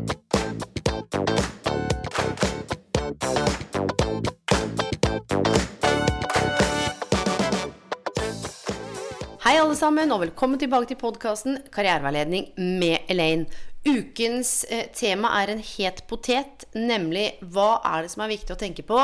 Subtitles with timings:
[0.00, 0.08] Hei,
[9.58, 13.44] alle sammen, og velkommen tilbake til podkasten Karriereveiledning med Elaine.
[13.88, 18.58] Ukens eh, tema er en het potet, nemlig hva er det som er viktig å
[18.60, 18.98] tenke på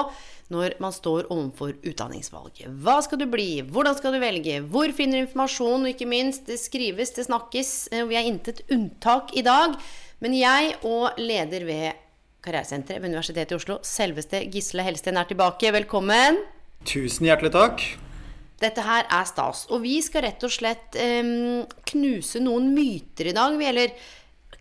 [0.53, 2.61] når man står overfor utdanningsvalg.
[2.85, 3.65] Hva skal du bli?
[3.65, 4.61] Hvordan skal du velge?
[4.69, 5.85] Hvor finner du informasjon?
[5.85, 7.77] Og ikke minst, det skrives, det snakkes.
[7.93, 9.75] Eh, Vi er intet unntak i dag.
[10.25, 12.05] Men jeg og leder ved
[12.45, 15.69] Karrieresenteret ved Universitetet i Oslo, selveste Gisle Helsten, er tilbake.
[15.75, 16.39] Velkommen.
[16.89, 17.83] Tusen hjertelig takk.
[18.63, 19.67] Dette her er stas.
[19.69, 23.59] Og vi skal rett og slett um, knuse noen myter i dag.
[23.61, 23.93] Vi, eller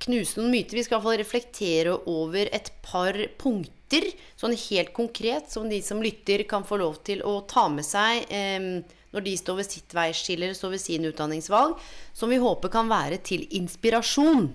[0.04, 0.76] knuse noen myter.
[0.76, 5.80] Vi skal i hvert fall reflektere over et par punkter, sånn helt konkret, som de
[5.86, 8.70] som lytter kan få lov til å ta med seg um,
[9.16, 11.80] når de står ved sitt veiskille eller står ved sin utdanningsvalg,
[12.12, 14.50] som vi håper kan være til inspirasjon.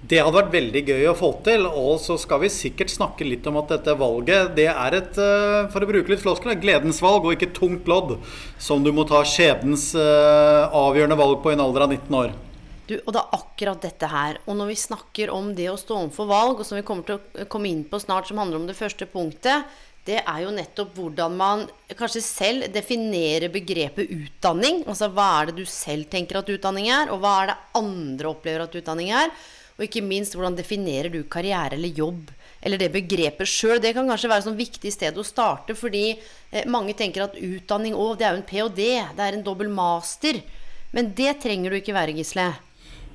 [0.00, 1.66] Det hadde vært veldig gøy å få til.
[1.68, 5.68] Og så skal vi sikkert snakke litt om at dette valget det er et, eh,
[5.72, 8.16] for å bruke litt floskel, et gledens valg og ikke tungt lodd
[8.58, 12.32] som du må ta skjebnens eh, avgjørende valg på i en alder av 19 år.
[12.88, 14.40] Du, og det er akkurat dette her.
[14.48, 17.20] Og når vi snakker om det å stå overfor valg, og som vi kommer til
[17.20, 19.68] å komme inn på snart, som handler om det første punktet,
[20.08, 21.62] det er jo nettopp hvordan man
[21.92, 24.80] kanskje selv definerer begrepet utdanning.
[24.88, 28.32] Altså hva er det du selv tenker at utdanning er, og hva er det andre
[28.32, 29.30] opplever at utdanning er.
[29.80, 32.28] Og ikke minst hvordan definerer du karriere eller jobb,
[32.60, 33.78] eller det begrepet sjøl.
[33.80, 37.38] Det kan kanskje være et sånn viktig sted å starte, fordi eh, mange tenker at
[37.40, 40.42] utdanning òg, det er jo en ph.d., det er en dobbel master.
[40.92, 42.50] Men det trenger du ikke være, Gisle.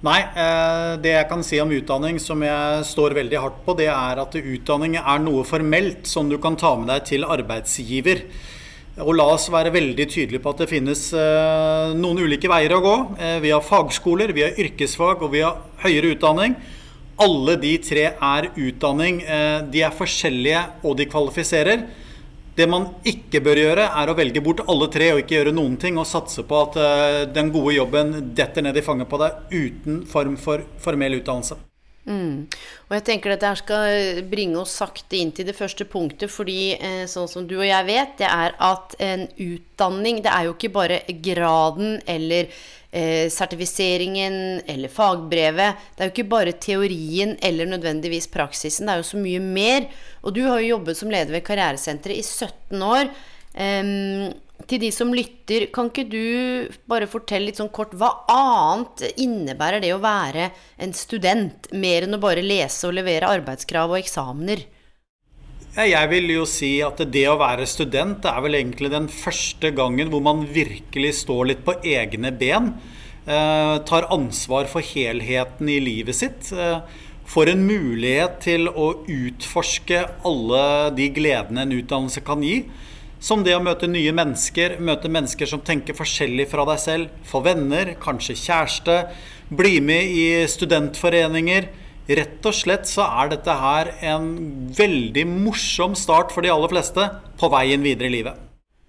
[0.10, 3.92] Nei, eh, det jeg kan si om utdanning som jeg står veldig hardt på, det
[3.94, 8.26] er at utdanning er noe formelt som du kan ta med deg til arbeidsgiver.
[9.04, 12.84] Og la oss være veldig tydelige på at det finnes eh, noen ulike veier å
[12.84, 12.94] gå.
[13.20, 16.56] Eh, vi har fagskoler, vi har yrkesfag og vi har høyere utdanning.
[17.20, 19.20] Alle de tre er utdanning.
[19.20, 21.86] Eh, de er forskjellige og de kvalifiserer.
[22.56, 25.76] Det man ikke bør gjøre, er å velge bort alle tre og ikke gjøre noen
[25.76, 26.80] ting, og satse på at
[27.36, 31.60] den gode jobben detter ned i fanget på deg uten form for formell utdannelse.
[32.06, 32.46] Mm.
[32.86, 37.04] Og jeg tenker dette skal bringe oss sakte inn til det første punktet, fordi eh,
[37.10, 40.74] sånn som du og jeg vet, det er at en utdanning Det er jo ikke
[40.76, 42.52] bare graden eller
[42.92, 44.38] eh, sertifiseringen
[44.70, 45.82] eller fagbrevet.
[45.96, 48.86] Det er jo ikke bare teorien eller nødvendigvis praksisen.
[48.86, 49.90] Det er jo så mye mer.
[50.22, 53.10] Og du har jo jobbet som leder ved Karrieresenteret i 17 år.
[53.56, 54.30] Em,
[54.70, 59.84] til de som lytter, kan ikke du bare fortelle litt sånn kort hva annet innebærer
[59.84, 60.50] det å være
[60.82, 64.66] en student, mer enn å bare lese og levere arbeidskrav og eksamener?
[65.76, 70.08] Jeg vil jo si at det å være student er vel egentlig den første gangen
[70.14, 72.72] hvor man virkelig står litt på egne ben.
[73.28, 76.48] Eh, tar ansvar for helheten i livet sitt.
[76.56, 76.80] Eh,
[77.28, 82.62] får en mulighet til å utforske alle de gledene en utdannelse kan gi.
[83.20, 87.18] Som det å møte nye mennesker, møte mennesker som tenker forskjellig fra deg selv.
[87.26, 89.00] Få venner, kanskje kjæreste.
[89.56, 91.70] Bli med i studentforeninger.
[92.06, 94.28] Rett og slett så er dette her en
[94.78, 97.08] veldig morsom start for de aller fleste
[97.40, 98.42] på veien videre i livet.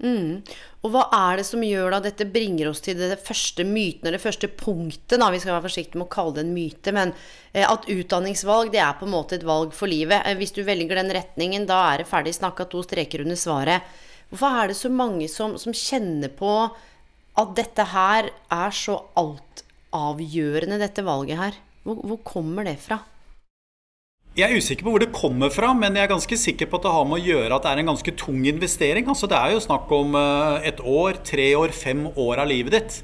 [0.05, 0.43] Mm.
[0.85, 4.21] Og hva er det som gjør da dette bringer oss til det første myten, eller
[4.21, 7.15] det første punktet, da, vi skal være forsiktige med å kalle det en myte, men
[7.53, 10.21] eh, at utdanningsvalg det er på en måte et valg for livet.
[10.23, 13.97] Eh, hvis du velger den retningen, da er det ferdig snakka, to streker under svaret.
[14.31, 16.53] Hvorfor er det så mange som, som kjenner på
[17.37, 21.61] at dette her er så altavgjørende, dette valget her?
[21.87, 22.99] Hvor, hvor kommer det fra?
[24.37, 26.85] Jeg er usikker på hvor det kommer fra, men jeg er ganske sikker på at
[26.85, 29.07] det har med å gjøre at det er en ganske tung investering.
[29.09, 32.77] Altså Det er jo snakk om eh, et år, tre år, fem år av livet
[32.77, 32.99] ditt.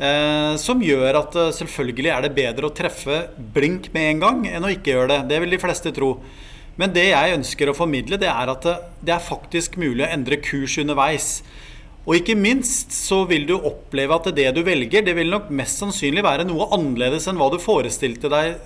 [0.00, 3.18] Eh, som gjør at eh, selvfølgelig er det bedre å treffe
[3.54, 5.20] blink med en gang enn å ikke gjøre det.
[5.34, 6.14] Det vil de fleste tro.
[6.80, 10.40] Men det jeg ønsker å formidle, det er at det, er faktisk mulig å endre
[10.42, 11.28] kurs underveis.
[12.04, 15.80] Og ikke minst så vil du oppleve at det du velger, det vil nok mest
[15.80, 18.58] sannsynlig være noe annerledes enn hva du forestilte deg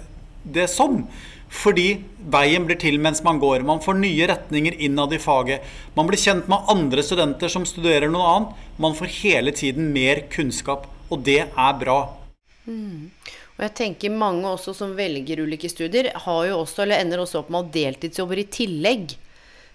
[0.42, 1.04] det som.
[1.48, 1.86] Fordi
[2.32, 3.62] veien blir til mens man går.
[3.64, 5.64] Man får nye retninger innad i faget.
[5.96, 8.66] Man blir kjent med andre studenter som studerer noe annet.
[8.80, 12.00] Man får hele tiden mer kunnskap, og det er bra.
[12.68, 13.08] Mm.
[13.58, 17.40] Og jeg tenker mange også som velger ulike studier, har jo også, eller ender også
[17.40, 19.16] opp med å ha deltidsjobber i tillegg.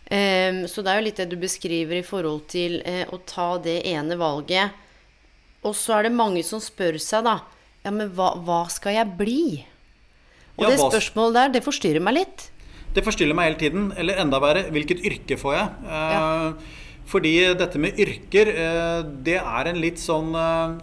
[0.08, 3.50] Um, så det er jo litt det du beskriver i forhold til uh, å ta
[3.64, 4.80] det ene valget.
[5.68, 7.42] Og så er det mange som spør seg, da
[7.84, 9.44] Ja, men hva, hva skal jeg bli?
[10.56, 12.46] Og Ja, det spørsmålet der, det forstyrrer meg litt.
[12.96, 13.90] Det forstyrrer meg hele tiden.
[14.00, 15.92] Eller enda verre, hvilket yrke får jeg?
[15.98, 16.76] Eh,
[17.10, 20.32] Fordi dette med yrker, eh, det er en litt sånn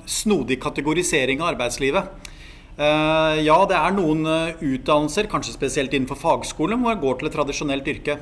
[0.05, 2.30] snodig kategorisering av arbeidslivet.
[2.79, 7.31] Eh, Ja, det er noen eh, utdannelser, kanskje spesielt innenfor fagskolen, hvor jeg går til
[7.31, 8.19] et tradisjonelt yrke.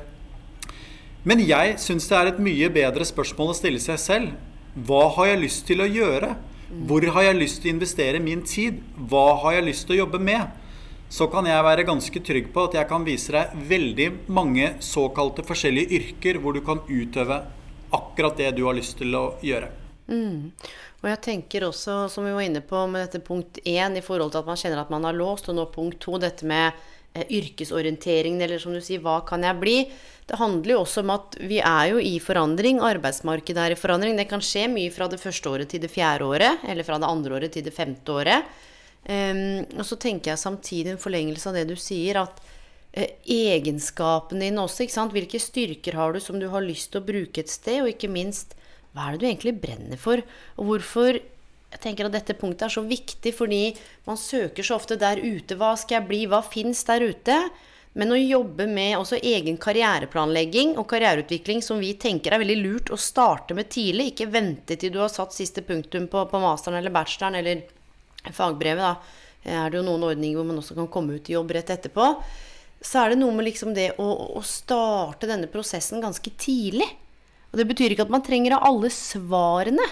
[1.23, 4.31] Men jeg syns det er et mye bedre spørsmål å stille seg selv.
[4.87, 6.35] Hva har jeg lyst til å gjøre?
[6.69, 8.79] Hvor har jeg lyst til å investere min tid?
[9.09, 10.47] Hva har jeg lyst til å jobbe med?
[11.09, 15.41] Så kan jeg være ganske trygg på at jeg kan vise deg veldig mange såkalte
[15.47, 17.41] forskjellige yrker hvor du kan utøve
[17.91, 19.71] akkurat det du har lyst til å gjøre.
[20.99, 24.33] Og jeg tenker også, som vi var inne på med dette punkt én, i forhold
[24.33, 26.73] til at man kjenner at man har låst, og nå punkt to, dette med
[27.15, 29.77] eh, yrkesorienteringen, eller som du sier, hva kan jeg bli?
[30.29, 34.19] Det handler jo også om at vi er jo i forandring, arbeidsmarkedet er i forandring.
[34.19, 37.09] Det kan skje mye fra det første året til det fjerde året, eller fra det
[37.09, 38.51] andre året til det femte året.
[39.09, 42.43] Um, og så tenker jeg samtidig en forlengelse av det du sier, at
[42.91, 45.15] eh, egenskapene dine også, ikke sant.
[45.15, 48.11] Hvilke styrker har du som du har lyst til å bruke et sted, og ikke
[48.11, 48.53] minst
[48.93, 50.21] hva er det du egentlig brenner for?
[50.57, 51.19] Og hvorfor
[51.69, 53.63] jeg tenker at dette punktet er så viktig, fordi
[54.07, 55.57] man søker så ofte der ute.
[55.59, 56.23] Hva skal jeg bli?
[56.29, 57.35] Hva fins der ute?
[57.99, 62.91] Men å jobbe med også egen karriereplanlegging og karriereutvikling, som vi tenker er veldig lurt
[62.93, 66.77] å starte med tidlig, ikke vente til du har satt siste punktum på, på masteren
[66.79, 67.65] eller bacheloren eller
[68.35, 68.85] fagbrevet,
[69.45, 71.69] da er det jo noen ordninger hvor man også kan komme ut i jobb rett
[71.73, 72.07] etterpå.
[72.81, 74.07] Så er det noe med liksom det å,
[74.37, 76.87] å starte denne prosessen ganske tidlig.
[77.49, 79.85] Og det betyr ikke at man trenger av alle svarene.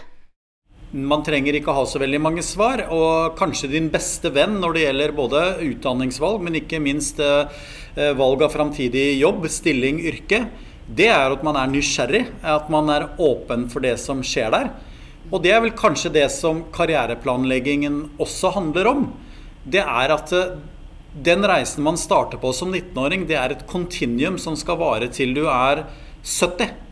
[0.98, 4.84] Man trenger ikke ha så veldig mange svar, og kanskje din beste venn når det
[4.86, 7.50] gjelder både utdanningsvalg, men ikke minst eh,
[7.98, 10.46] eh, valg av framtidig jobb, stilling, yrke,
[10.88, 14.72] det er at man er nysgjerrig, at man er åpen for det som skjer der.
[15.28, 19.06] Og det er vel kanskje det som karriereplanleggingen også handler om.
[19.68, 20.58] Det er at eh,
[21.28, 25.36] den reisen man starter på som 19-åring, det er et kontinuum som skal vare til
[25.36, 25.84] du er
[26.24, 26.87] 70.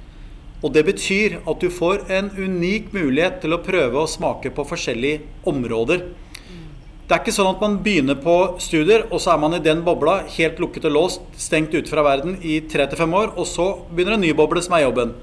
[0.65, 4.65] Og det betyr at du får en unik mulighet til å prøve å smake på
[4.65, 6.07] forskjellige områder.
[7.05, 9.83] Det er ikke sånn at man begynner på studier, og så er man i den
[9.85, 13.45] bobla, helt lukket og låst, stengt ute fra verden i tre til fem år, og
[13.45, 15.13] så begynner en ny boble som er jobben.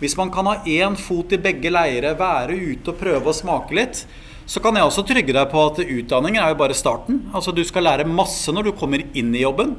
[0.00, 3.78] Hvis man kan ha én fot i begge leire, være ute og prøve å smake
[3.78, 4.02] litt,
[4.50, 7.28] så kan jeg også trygge deg på at utdanningen er jo bare starten.
[7.30, 9.76] Altså Du skal lære masse når du kommer inn i jobben.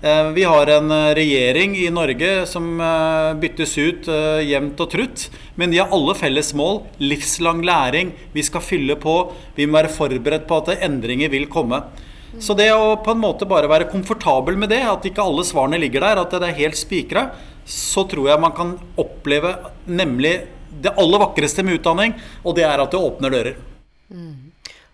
[0.00, 4.10] Eh, Vi har en eh, regjering i Norge som eh, byttes ut
[4.46, 5.24] jevnt og trutt.
[5.58, 6.84] Men de har alle felles mål.
[7.02, 8.12] Livslang læring.
[8.32, 9.16] Vi skal fylle på.
[9.56, 11.82] Vi må være forberedt på at endringer vil komme.
[12.38, 15.80] Så det å på en måte bare være komfortabel med det, at ikke alle svarene
[15.80, 17.30] ligger der, at det er helt spikra,
[17.64, 19.54] så tror jeg man kan oppleve
[19.88, 20.34] nemlig
[20.84, 22.12] det aller vakreste med utdanning,
[22.44, 23.56] og det er at det åpner dører.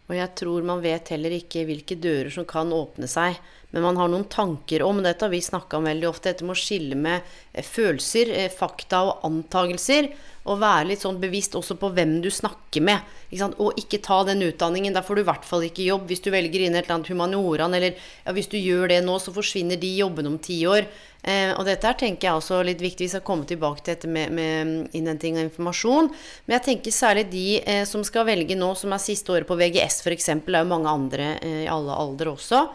[0.04, 3.38] Og jeg tror man vet heller ikke hvilke dører som kan åpne seg.
[3.74, 6.60] Men man har noen tanker om dette, vi snakka om veldig ofte dette med å
[6.60, 10.12] skille med eh, følelser, eh, fakta og antagelser.
[10.44, 13.00] Og være litt sånn bevisst også på hvem du snakker med.
[13.32, 13.48] Ikke?
[13.64, 14.92] Og ikke ta den utdanningen.
[14.94, 16.04] Der får du i hvert fall ikke jobb.
[16.10, 19.16] Hvis du velger inn et eller annet humanioran, eller ja, hvis du gjør det nå,
[19.18, 20.84] så forsvinner de jobbene om ti år.
[21.24, 23.06] Eh, og dette her tenker jeg også litt viktig.
[23.06, 26.10] Vi skal komme tilbake til dette med, med innhenting av informasjon.
[26.44, 29.56] Men jeg tenker særlig de eh, som skal velge nå, som er siste året på
[29.60, 30.30] VGS f.eks.
[30.44, 32.66] Det er jo mange andre eh, i alle aldre også.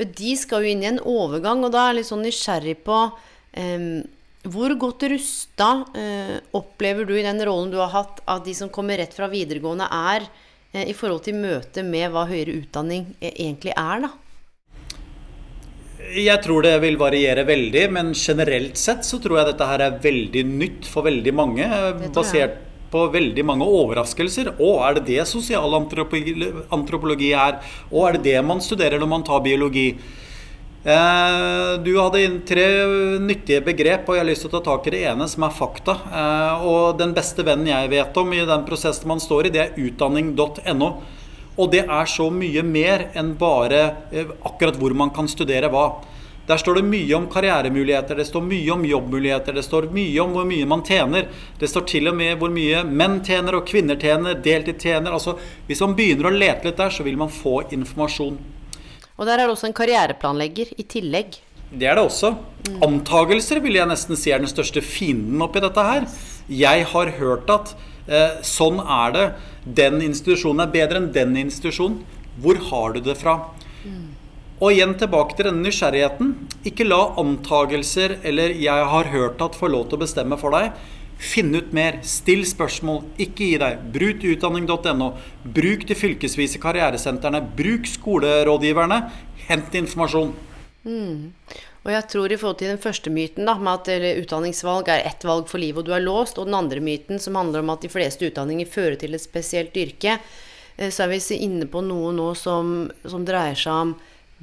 [0.00, 2.76] Men de skal jo inn i en overgang, og da er jeg litt sånn nysgjerrig
[2.84, 2.98] på
[3.56, 3.88] eh,
[4.44, 8.72] hvor godt rusta eh, opplever du i den rollen du har hatt, at de som
[8.72, 10.26] kommer rett fra videregående, er
[10.74, 14.12] eh, i forhold til møtet med hva høyere utdanning eh, egentlig er, da?
[16.12, 19.98] Jeg tror det vil variere veldig, men generelt sett så tror jeg dette her er
[20.02, 21.68] veldig nytt for veldig mange.
[22.14, 22.60] Basert
[22.94, 24.52] på veldig mange overraskelser.
[24.54, 27.58] Å, er det det sosialantropologi antropologi er?
[27.90, 29.88] Å, er det det man studerer når man tar biologi?
[30.84, 32.66] Eh, du hadde inn tre
[33.24, 35.56] nyttige begrep, og jeg har lyst til å ta tak i det ene, som er
[35.56, 35.96] fakta.
[36.12, 39.62] Eh, og den beste vennen jeg vet om i den prosessen man står i, det
[39.64, 40.90] er utdanning.no.
[41.54, 45.86] Og det er så mye mer enn bare eh, akkurat hvor man kan studere hva.
[46.44, 50.34] Der står det mye om karrieremuligheter, det står mye om jobbmuligheter, det står mye om
[50.34, 51.30] hvor mye man tjener.
[51.60, 55.14] Det står til og med hvor mye menn tjener og kvinner tjener, deltid tjener.
[55.16, 55.38] Altså,
[55.70, 58.36] hvis man begynner å lete litt der, så vil man få informasjon.
[59.14, 61.38] Og der er det også en karriereplanlegger i tillegg.
[61.72, 62.34] Det er det også.
[62.84, 66.04] Antagelser vil jeg nesten si er den største fienden oppi dette her.
[66.50, 67.72] Jeg har hørt at
[68.44, 69.26] sånn er det.
[69.64, 72.02] Den institusjonen er bedre enn den institusjonen.
[72.42, 73.38] Hvor har du det fra?
[74.62, 76.34] Og igjen tilbake til denne nysgjerrigheten.
[76.68, 80.72] Ikke la antagelser eller 'jeg har hørt at' få lov til å bestemme for deg.
[81.18, 81.98] Finn ut mer.
[82.02, 83.04] Still spørsmål.
[83.18, 83.78] Ikke gi deg.
[83.92, 85.14] Bruk utdanning.no.
[85.44, 87.40] Bruk de fylkesvise karrieresentrene.
[87.56, 89.10] Bruk skolerådgiverne.
[89.48, 90.32] Hent informasjon.
[90.84, 91.32] Mm.
[91.84, 95.24] Og jeg tror i forhold til den første myten, da, med at utdanningsvalg er ett
[95.28, 97.84] valg for livet og du er låst, og den andre myten som handler om at
[97.84, 100.16] de fleste utdanninger fører til et spesielt yrke,
[100.78, 103.94] eh, så er vi inne på noe nå som, som dreier seg om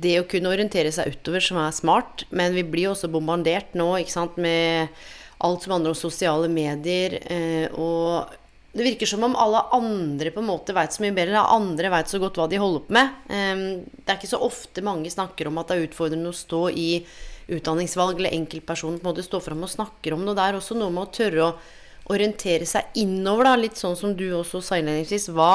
[0.01, 2.27] det å kunne orientere seg utover, som er smart.
[2.29, 4.93] Men vi blir også bombardert nå ikke sant, med
[5.41, 7.17] alt som handler om sosiale medier.
[7.25, 8.37] Eh, og
[8.71, 11.33] det virker som om alle andre på en måte veit så mye bedre.
[11.33, 13.19] Eller andre veit så godt hva de holder på med.
[13.33, 13.65] Eh,
[13.97, 16.89] det er ikke så ofte mange snakker om at det er utfordrende å stå i
[17.51, 20.35] utdanningsvalg, eller enkeltpersonen på en måte står fram og snakker om det.
[20.39, 21.53] Det er også noe med å tørre å
[22.11, 25.29] orientere seg innover, da, litt sånn som du også sa innledningsvis.
[25.35, 25.53] Hva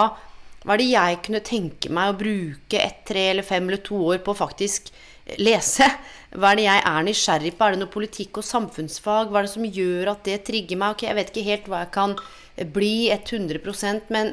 [0.67, 4.01] hva er det jeg kunne tenke meg å bruke ett, tre eller fem eller to
[4.09, 4.89] år på faktisk
[5.39, 5.87] lese?
[6.35, 7.63] Hva er det jeg er nysgjerrig på?
[7.63, 9.31] Er det noe politikk og samfunnsfag?
[9.31, 10.97] Hva er det som gjør at det trigger meg?
[10.97, 12.17] Ok, jeg vet ikke helt hva jeg kan
[12.75, 14.33] bli 100% men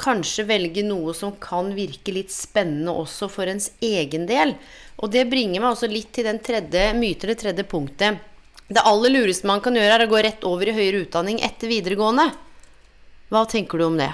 [0.00, 4.56] kanskje velge noe som kan virke litt spennende også for ens egen del.
[5.02, 8.20] Og det bringer meg også litt til den tredje myte, det tredje punktet.
[8.64, 11.70] Det aller lureste man kan gjøre, er å gå rett over i høyere utdanning etter
[11.70, 12.30] videregående.
[13.32, 14.12] Hva tenker du om det?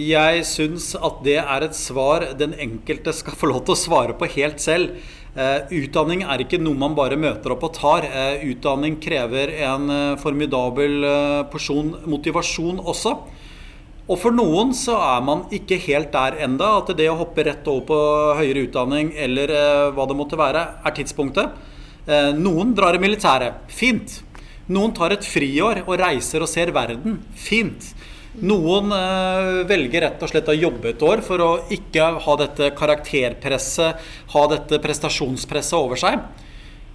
[0.00, 4.14] Jeg syns at det er et svar den enkelte skal få lov til å svare
[4.16, 4.94] på helt selv.
[5.34, 8.06] Uh, utdanning er ikke noe man bare møter opp og tar.
[8.06, 11.04] Uh, utdanning krever en uh, formidabel
[11.50, 13.16] porsjon motivasjon også.
[14.10, 17.68] Og for noen så er man ikke helt der enda, at det å hoppe rett
[17.70, 17.98] over på
[18.40, 19.52] høyere utdanning eller
[19.94, 21.52] hva det måtte være, er tidspunktet.
[22.34, 23.70] noen drar i militæret.
[23.70, 24.16] Fint.
[24.66, 27.20] Noen tar et friår og reiser og ser verden.
[27.38, 27.92] Fint.
[28.38, 32.68] Noen eh, velger rett og slett å jobbe et år for å ikke ha dette
[32.78, 36.22] karakterpresset, ha dette prestasjonspresset over seg.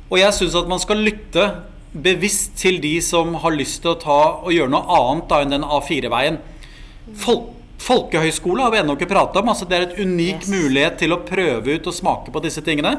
[0.07, 1.49] Og jeg syns at man skal lytte
[1.91, 5.55] bevisst til de som har lyst til å ta og gjøre noe annet da enn
[5.57, 6.39] den A4-veien.
[7.13, 7.51] Folk,
[7.85, 9.49] folkehøyskole har vi ennå ikke pratet om.
[9.51, 10.51] altså Det er et unik yes.
[10.51, 12.97] mulighet til å prøve ut og smake på disse tingene.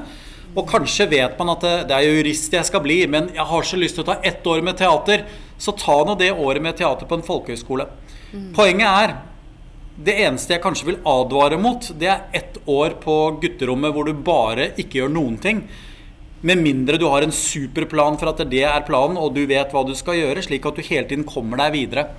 [0.57, 3.67] Og kanskje vet man at det, det er jurist jeg skal bli, men jeg har
[3.67, 5.27] så lyst til å ta ett år med teater.
[5.59, 7.89] Så ta nå det året med teater på en folkehøyskole.
[8.57, 9.17] Poenget er
[9.97, 14.13] det eneste jeg kanskje vil advare mot, det er ett år på gutterommet hvor du
[14.13, 15.63] bare ikke gjør noen ting.
[16.47, 19.87] Med mindre du har en superplan for at det er planen, og du vet hva
[19.89, 22.11] du skal gjøre, slik at du hele tiden kommer deg videre.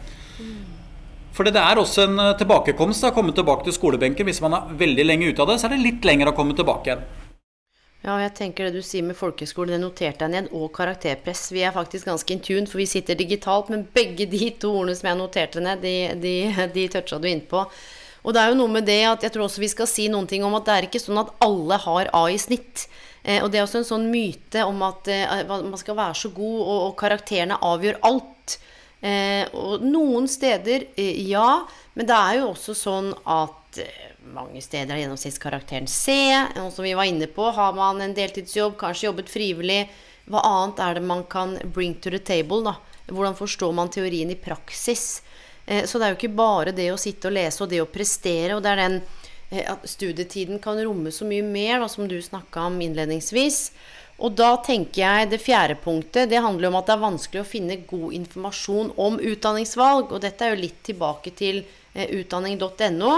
[1.38, 4.26] For det er også en tilbakekomst å komme tilbake til skolebenken.
[4.26, 6.58] Hvis man er veldig lenge ute av det, så er det litt lenger å komme
[6.58, 7.04] tilbake igjen.
[8.06, 11.50] Ja, jeg tenker det du sier med folkeskole, det noterte jeg ned, og karakterpress.
[11.52, 14.96] Vi er faktisk ganske in tune, for vi sitter digitalt, men begge de to ordene
[14.98, 16.36] som jeg noterte ned, de, de,
[16.74, 17.66] de toucha du innpå.
[18.24, 20.28] Og det er jo noe med det at jeg tror også vi skal si noen
[20.30, 22.88] ting om at det er ikke sånn at alle har A i snitt.
[23.24, 26.32] Eh, og det er også en sånn myte om at eh, man skal være så
[26.36, 28.58] god, og, og karakterene avgjør alt.
[29.02, 34.62] Eh, og noen steder, eh, ja, men det er jo også sånn at eh, mange
[34.64, 36.18] steder er gjennomsnittskarakteren C.
[36.64, 39.84] Og som vi var inne på, har man en deltidsjobb, kanskje jobbet frivillig.
[40.28, 42.64] Hva annet er det man kan bring to the table?
[42.66, 42.76] da?
[43.08, 45.22] Hvordan forstår man teorien i praksis?
[45.68, 48.56] Så det er jo ikke bare det å sitte og lese og det å prestere.
[48.56, 48.98] Og det er den
[49.72, 53.60] at studietiden kan romme så mye mer, da, som du snakka om innledningsvis.
[54.18, 57.48] Og da tenker jeg det fjerde punktet det handler om at det er vanskelig å
[57.48, 60.10] finne god informasjon om utdanningsvalg.
[60.10, 61.62] Og dette er jo litt tilbake til
[61.94, 63.14] eh, utdanning.no.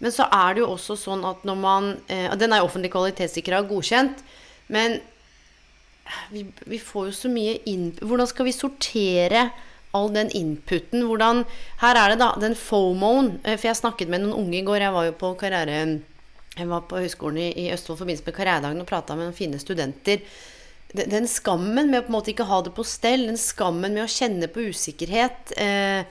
[0.00, 2.90] Men så er det jo også sånn at når man eh, Den er jo offentlig
[2.94, 4.24] kvalitetssikra og godkjent.
[4.74, 4.98] Men
[6.34, 7.92] vi, vi, får jo så mye inn...
[8.02, 9.48] Hvordan skal vi sortere
[9.94, 11.04] all den inputen?
[11.06, 11.44] Hvordan
[11.82, 13.36] Her er det da den fomoen.
[13.44, 14.82] Eh, for jeg snakket med noen unge i går.
[14.82, 16.00] Jeg var jo på karriere...
[16.60, 19.36] Jeg var på Høgskolen i, i Østfold i forbindelse med karrieredagen og prata med noen
[19.36, 20.24] fine studenter.
[20.92, 23.94] Den, den, skammen med å på en måte ikke ha det på stell, den skammen
[23.94, 26.02] med å kjenne på usikkerhet eh,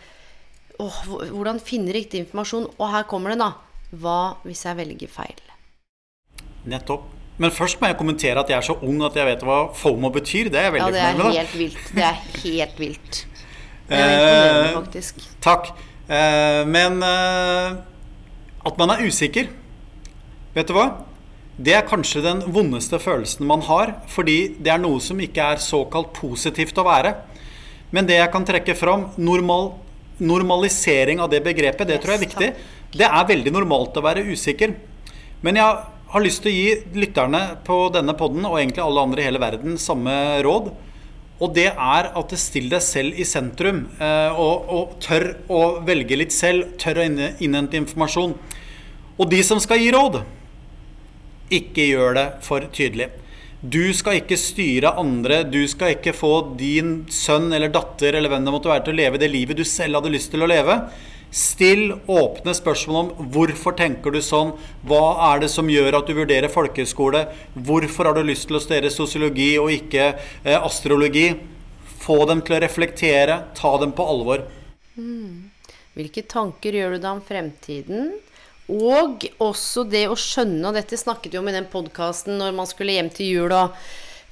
[0.80, 1.00] åh,
[1.34, 2.70] Hvordan finne riktig informasjon?
[2.78, 3.52] Og her kommer det, da.
[4.00, 5.44] Hva hvis jeg velger feil?
[6.70, 7.10] Nettopp.
[7.40, 10.12] Men først må jeg kommentere at jeg er så ung at jeg vet hva FOMO
[10.16, 10.50] betyr.
[10.52, 11.22] Det er jeg veldig fornøyd med.
[11.24, 11.94] Ja, det er helt vilt.
[11.96, 13.22] Det er helt vilt.
[13.90, 15.22] Det er imponerende, faktisk.
[15.24, 15.70] Eh, takk.
[16.06, 17.80] Eh, men eh,
[18.70, 19.48] at man er usikker,
[20.56, 20.88] vet du hva?
[21.60, 25.60] Det er kanskje den vondeste følelsen man har, fordi det er noe som ikke er
[25.64, 27.18] såkalt positivt å være.
[27.92, 29.74] Men det jeg kan trekke fram, normal,
[30.24, 32.50] normalisering av det begrepet, det tror jeg er viktig.
[32.96, 34.78] Det er veldig normalt å være usikker.
[35.44, 39.24] Men jeg har lyst til å gi lytterne på denne poden, og egentlig alle andre
[39.24, 40.14] i hele verden, samme
[40.46, 40.72] råd.
[41.40, 46.18] Og det er at still deg selv i sentrum, eh, og, og, tør å velge
[46.20, 46.74] litt selv.
[46.82, 48.36] Tør å innhente informasjon.
[49.20, 50.22] Og de som skal gi råd,
[51.54, 53.10] ikke gjør det for tydelig.
[53.60, 55.42] Du skal ikke styre andre.
[55.44, 59.00] Du skal ikke få din sønn eller datter eller hvem det måtte være til å
[59.02, 60.78] leve det livet du selv hadde lyst til å leve.
[61.30, 64.56] Still åpne spørsmål om hvorfor tenker du sånn,
[64.88, 68.64] hva er det som gjør at du vurderer folkehøyskole, hvorfor har du lyst til å
[68.64, 71.28] studere sosiologi og ikke eh, astrologi.
[72.00, 74.48] Få dem til å reflektere, ta dem på alvor.
[74.96, 75.52] Mm.
[76.00, 78.12] Hvilke tanker gjør du deg om fremtiden?
[78.70, 82.70] Og også det å skjønne, og dette snakket vi om i den podkasten når man
[82.70, 83.74] skulle hjem til jul og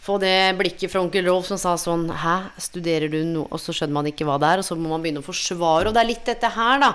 [0.07, 3.73] få det blikket fra onkel Rolf som sa sånn Hæ, studerer du noe Og så
[3.75, 5.89] skjønner man ikke hva det er, og så må man begynne å forsvare.
[5.89, 6.93] Og det er litt dette her, da.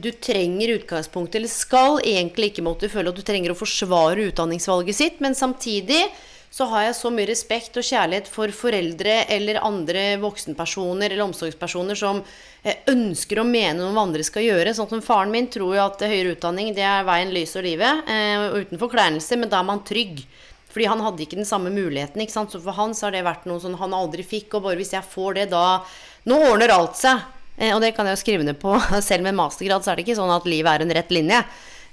[0.00, 4.96] Du trenger utgangspunktet, eller skal egentlig ikke måtte føle at du trenger å forsvare utdanningsvalget
[4.96, 6.02] sitt, men samtidig
[6.54, 11.98] så har jeg så mye respekt og kjærlighet for foreldre eller andre voksenpersoner eller omsorgspersoner
[11.98, 12.20] som
[12.62, 14.74] eh, ønsker å mene noe om hva andre skal gjøre.
[14.76, 18.06] Sånn som faren min tror jo at høyere utdanning det er veien, lys og livet.
[18.06, 20.22] Eh, uten forkleinelse, men da er man trygg.
[20.70, 22.22] Fordi han hadde ikke den samme muligheten.
[22.22, 22.54] ikke sant?
[22.54, 24.54] Så for han så har det vært noe som han aldri fikk.
[24.54, 25.82] Og bare hvis jeg får det, da
[26.24, 27.20] Nå ordner alt seg.
[27.58, 28.78] Eh, og det kan jeg jo skrive ned på.
[29.10, 31.42] Selv med mastergrad så er det ikke sånn at livet er en rett linje.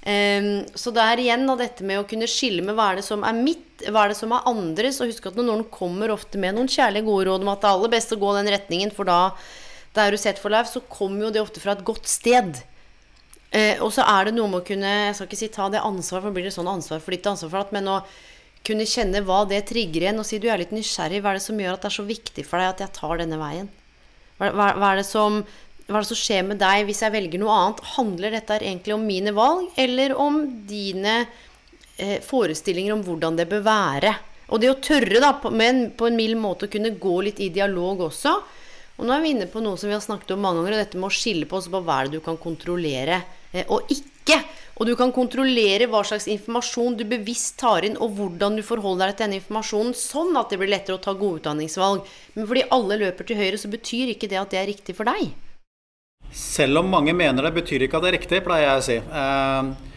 [0.01, 3.05] Um, så det er igjen da, dette med å kunne skille med hva er det
[3.05, 4.99] som er mitt, hva er det som er andres.
[5.01, 7.69] Og husk at når noen kommer ofte med noen kjærlige, gode råd om at det
[7.69, 9.19] er aller best å gå den retningen, for da,
[9.95, 12.61] det er du sett for life, så kommer jo det ofte fra et godt sted.
[13.51, 15.81] Eh, og så er det noe med å kunne Jeg skal ikke si ta det
[15.83, 17.97] ansvar, for blir det sånn ansvar for ditt ansvar for at, men å
[18.63, 21.19] kunne kjenne hva det trigger igjen, og si du er litt nysgjerrig.
[21.23, 23.19] Hva er det som gjør at det er så viktig for deg at jeg tar
[23.19, 23.67] denne veien?
[24.37, 25.41] Hva, hva, hva er det som
[25.91, 27.81] hva er det som skjer med deg hvis jeg velger noe annet?
[27.97, 31.25] Handler dette egentlig om mine valg, eller om dine
[32.25, 34.13] forestillinger om hvordan det bør være?
[34.51, 37.39] Og det å tørre, da, på, men på en mild måte, å kunne gå litt
[37.43, 38.33] i dialog også.
[38.99, 40.81] Og nå er vi inne på noe som vi har snakket om mange ganger, og
[40.83, 43.21] dette med å skille på oss på hva er det du kan kontrollere
[43.53, 44.37] eh, og ikke.
[44.81, 49.11] Og du kan kontrollere hva slags informasjon du bevisst tar inn, og hvordan du forholder
[49.11, 52.03] deg til denne informasjonen, sånn at det blir lettere å ta gode utdanningsvalg.
[52.35, 55.07] Men fordi alle løper til høyre, så betyr ikke det at det er riktig for
[55.07, 55.31] deg.
[56.35, 58.99] Selv om mange mener det, betyr ikke at det er riktig, pleier jeg å si.
[58.99, 59.90] Eh,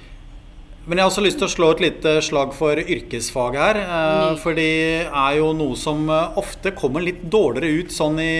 [0.85, 3.81] men jeg har også lyst til å slå et lite slag for yrkesfag her.
[3.81, 4.39] Mm.
[4.43, 8.35] For det er jo noe som eh, ofte kommer litt dårligere ut sånn i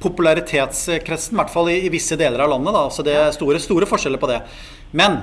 [0.00, 1.36] popularitetskretsen.
[1.36, 2.76] I hvert fall i, i visse deler av landet.
[2.76, 2.84] Da.
[2.94, 4.40] Så det er store, store forskjeller på det.
[4.96, 5.20] Men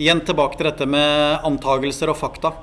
[0.00, 2.54] igjen tilbake til dette med antagelser og fakta.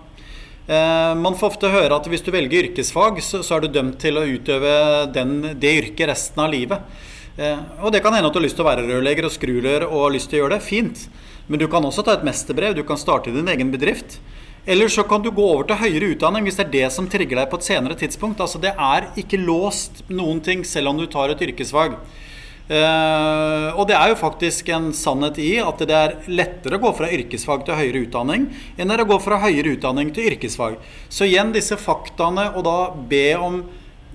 [0.67, 4.17] Man får ofte høre at hvis du velger yrkesfag, så, så er du dømt til
[4.19, 4.73] å utøve
[5.15, 6.97] den, det yrket resten av livet.
[7.37, 9.85] Eh, og det kan hende at du har lyst til å være rørlegger og skrulør
[9.91, 10.65] og har lyst til å gjøre det.
[10.65, 11.03] Fint.
[11.47, 12.75] Men du kan også ta et mesterbrev.
[12.75, 14.19] Du kan starte din egen bedrift.
[14.67, 17.39] Eller så kan du gå over til høyere utdanning hvis det er det som trigger
[17.39, 18.41] deg på et senere tidspunkt.
[18.43, 21.95] Altså Det er ikke låst noen ting selv om du tar et yrkesfag.
[22.67, 26.89] Uh, og det er jo faktisk en sannhet i at det er lettere å gå
[26.97, 30.75] fra yrkesfag til høyere utdanning enn det er å gå fra høyere utdanning til yrkesfag.
[31.07, 33.61] Så igjen disse faktaene, og da be om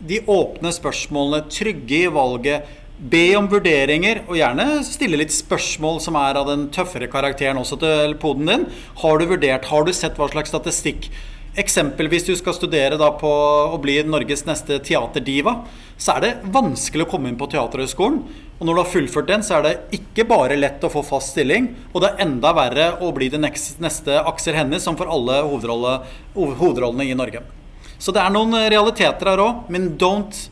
[0.05, 2.69] de åpne spørsmålene, trygge i valget
[3.03, 7.81] Be om vurderinger, og gjerne stille litt spørsmål som er av den tøffere karakteren også
[7.83, 8.67] til poden din.
[9.03, 11.11] Har du vurdert, har du sett hva slags statistikk
[11.53, 15.53] Eksempelvis du skal studere da på å bli Norges neste teaterdiva,
[16.01, 18.23] så er det vanskelig å komme inn på Teaterhøgskolen.
[18.57, 21.35] Og når du har fullført den, så er det ikke bare lett å få fast
[21.35, 25.43] stilling, og det er enda verre å bli det neste Aksel Hennie, som får alle
[25.51, 25.99] hovedrolle,
[26.39, 27.45] hovedrollene i Norge.
[28.01, 30.47] Så det er noen realiteter her òg, men don't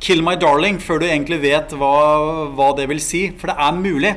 [0.00, 3.28] 'kill my darling' før du egentlig vet hva, hva det vil si.
[3.38, 4.14] For det er mulig.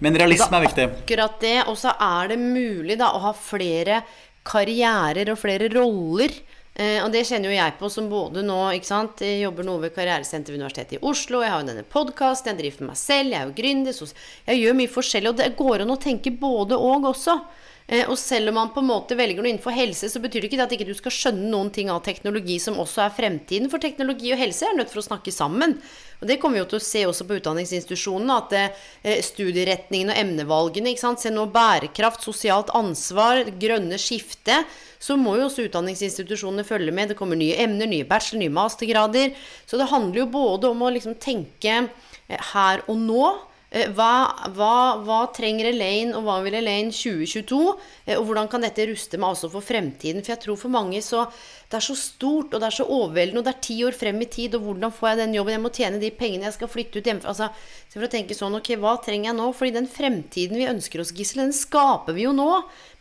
[0.00, 0.88] Men realisme er viktig.
[1.04, 1.58] Akkurat det.
[1.70, 4.02] Og så er det mulig da, å ha flere
[4.44, 6.34] karrierer og flere roller.
[6.74, 9.22] Eh, og det kjenner jo jeg på som både nå ikke sant?
[9.22, 11.42] Jeg jobber noe ved Karrieresenteret ved Universitetet i Oslo.
[11.44, 14.16] Jeg har jo denne podkasten, jeg driver for meg selv, jeg er jo gründer.
[14.48, 15.30] Jeg gjør mye forskjellig.
[15.30, 17.38] Og det går an å tenke både og også.
[17.86, 20.48] Eh, og selv om man på en måte velger noe innenfor helse, så betyr det
[20.48, 23.68] ikke at ikke du skal skjønne noen ting av teknologi som også er fremtiden.
[23.72, 25.76] For teknologi og helse er nødt for å snakke sammen.
[26.22, 28.38] Og det kommer vi jo til å se også på utdanningsinstitusjonene.
[28.40, 30.96] At studieretningene studieretningen og emnevalgene?
[30.96, 34.62] Se nå bærekraft, sosialt ansvar, grønne skifte.
[34.96, 37.12] Så må jo også utdanningsinstitusjonene følge med.
[37.12, 39.34] Det kommer nye emner, nye bachelor, nye mastergrader.
[39.68, 43.26] Så det handler jo både om å liksom tenke eh, her og nå.
[43.74, 47.58] Eh, hva, hva, hva, trenger Elaine, og hva vil Elaine 2022?
[48.06, 50.22] Eh, og hvordan kan dette ruste meg også for fremtiden?
[50.22, 51.24] For jeg tror for mange så
[51.72, 54.22] det er så stort, og det er så overveldende, og det er ti år frem
[54.22, 55.56] i tid, og hvordan får jeg den jobben?
[55.56, 57.34] Jeg må tjene de pengene, jeg skal flytte ut hjemmefra.
[57.34, 57.50] Altså,
[57.90, 59.50] så for å tenke sånn, ok, hva trenger jeg nå?
[59.58, 62.48] Fordi den fremtiden vi ønsker oss, Gissel, den skaper vi jo nå.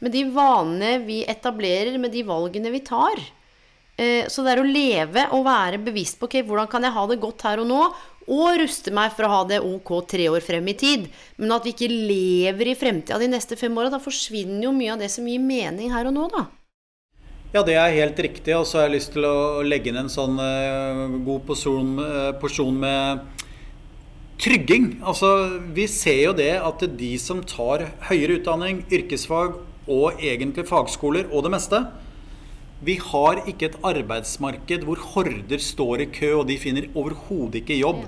[0.01, 3.21] Med de vanene vi etablerer, med de valgene vi tar.
[3.93, 7.03] Eh, så det er å leve og være bevisst på okay, hvordan kan jeg ha
[7.11, 7.81] det godt her og nå,
[8.27, 11.07] og ruste meg for å ha det ok tre år frem i tid.
[11.37, 14.93] Men at vi ikke lever i fremtida de neste fem åra, da forsvinner jo mye
[14.95, 16.47] av det som gir mening her og nå, da.
[17.53, 18.55] Ja, det er helt riktig.
[18.57, 22.31] Og så har jeg lyst til å legge inn en sånn uh, god porsjon, uh,
[22.41, 23.43] porsjon, med
[24.41, 24.95] trygging.
[25.05, 31.29] Altså, vi ser jo det at de som tar høyere utdanning, yrkesfag og egentlig fagskoler
[31.29, 31.83] og det meste,
[32.83, 37.79] vi har ikke et arbeidsmarked hvor horder står i kø, og de finner overhodet ikke
[37.79, 38.05] jobb.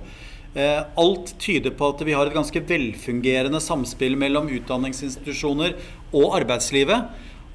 [0.56, 5.76] Eh, alt tyder på at vi har et ganske velfungerende samspill mellom utdanningsinstitusjoner
[6.16, 7.10] og arbeidslivet.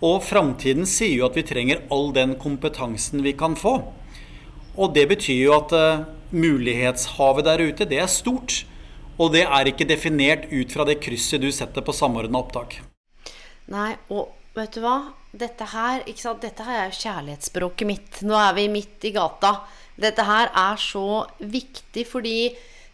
[0.05, 3.79] Og framtiden sier jo at vi trenger all den kompetansen vi kan få.
[4.77, 8.63] Og det betyr jo at uh, mulighetshavet der ute, det er stort.
[9.21, 12.79] Og det er ikke definert ut fra det krysset du setter på samordna opptak.
[13.69, 14.97] Nei, og vet du hva?
[15.31, 16.43] Dette her, ikke sant?
[16.43, 18.21] Dette her er kjærlighetsspråket mitt.
[18.27, 19.61] Nå er vi midt i gata.
[20.01, 22.37] Dette her er så viktig fordi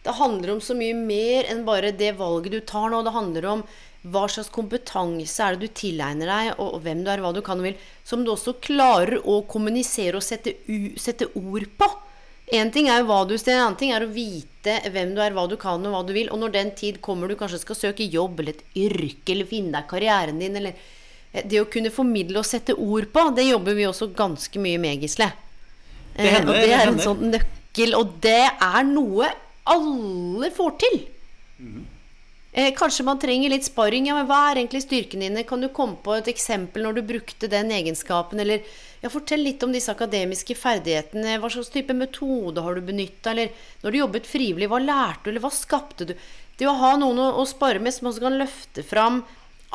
[0.05, 3.01] det handler om så mye mer enn bare det valget du tar nå.
[3.03, 3.63] Det handler om
[4.07, 7.59] hva slags kompetanse er det du tilegner deg, og, hvem du er, hva du kan
[7.59, 7.79] og vil.
[8.07, 10.53] Som du også klarer å kommunisere og sette,
[11.01, 11.89] sette ord på.
[12.55, 15.19] Én ting er jo hva du ser, en annen ting er å vite hvem du
[15.19, 16.29] er, hva du kan og hva du vil.
[16.31, 19.75] Og når den tid kommer du kanskje skal søke jobb eller et yrke eller finne
[19.75, 20.77] deg karrieren din eller
[21.45, 25.03] det å kunne formidle og sette ord på, det jobber vi også ganske mye med,
[25.03, 25.29] Gisle.
[26.17, 29.29] Det hender, og det er en sånn nøkkel, og det er noe
[29.67, 30.97] alle får til.
[31.59, 31.85] Mm.
[32.57, 34.07] Eh, kanskje man trenger litt sparring.
[34.09, 35.43] Ja, men hva er egentlig styrkene dine?
[35.45, 38.41] Kan du komme på et eksempel når du brukte den egenskapen?
[38.41, 38.63] Eller
[39.03, 41.37] ja, fortell litt om disse akademiske ferdighetene.
[41.37, 43.35] Hva slags type metode har du benytta?
[43.35, 46.15] Eller når du jobbet frivillig, hva lærte du, eller hva skapte du?
[46.57, 49.21] Det å ha noen å, å spare med som også kan løfte fram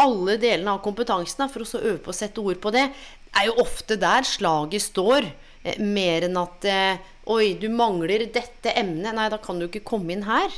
[0.00, 2.88] alle delene av kompetansen for å øve på å sette ord på det,
[3.32, 5.28] er jo ofte der slaget står.
[5.62, 9.14] Eh, mer enn at eh, Oi, du mangler dette emnet.
[9.14, 10.50] Nei, da kan du ikke komme inn her.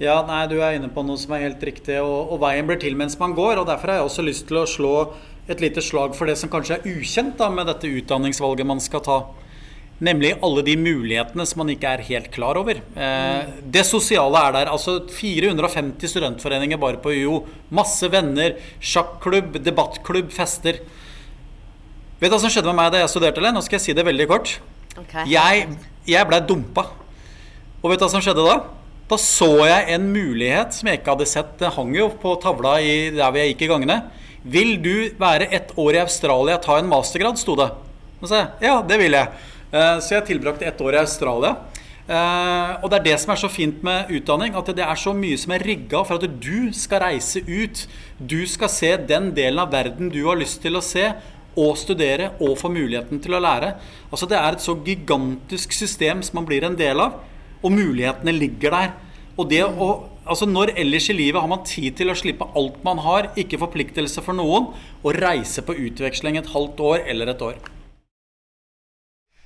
[0.00, 1.98] Ja, nei, du er inne på noe som er helt riktig.
[2.00, 3.60] Og, og, veien blir til mens man går.
[3.60, 4.94] og Derfor har jeg også lyst til å slå
[5.52, 9.04] et lite slag for det som kanskje er ukjent da, med dette utdanningsvalget man skal
[9.04, 9.18] ta.
[10.00, 12.78] Nemlig alle de mulighetene som man ikke er helt klar over.
[12.80, 14.70] Eh, det sosiale er der.
[14.72, 17.42] altså 450 studentforeninger bare på UiO.
[17.68, 20.80] Masse venner, sjakklubb, debattklubb, fester.
[22.20, 23.42] Vet du hva som skjedde med meg da jeg studerte?
[23.42, 23.52] Eller?
[23.52, 24.56] Nå skal jeg si det veldig kort.
[25.04, 25.28] Okay.
[25.28, 25.68] Jeg,
[26.08, 26.86] jeg blei dumpa.
[27.80, 28.56] Og vet du hva som skjedde da?
[29.10, 31.54] Da så jeg en mulighet som jeg ikke hadde sett.
[31.60, 34.00] Den hang jo på tavla i, der jeg gikk i gangene.
[34.48, 37.68] Vil du være ett år i Australia, ta en mastergrad, sto det.
[38.20, 39.49] Og så, ja, det vil jeg.
[39.70, 41.54] Eh, så jeg tilbrakte ett år i Australia.
[42.10, 45.12] Uh, og det er det som er så fint med utdanning, at det er så
[45.14, 47.84] mye som er rigga for at du skal reise ut.
[48.18, 51.04] Du skal se den delen av verden du har lyst til å se,
[51.54, 53.76] og studere, og få muligheten til å lære.
[54.10, 57.20] Altså Det er et så gigantisk system som man blir en del av,
[57.62, 58.94] og mulighetene ligger der.
[59.38, 59.90] Og det å,
[60.24, 63.60] altså Når ellers i livet har man tid til å slippe alt man har, ikke
[63.62, 64.72] forpliktelse for noen,
[65.04, 67.60] og reise på utveksling et halvt år eller et år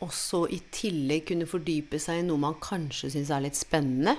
[0.03, 4.17] også i tillegg kunne fordype seg i noe man kanskje syns er litt spennende.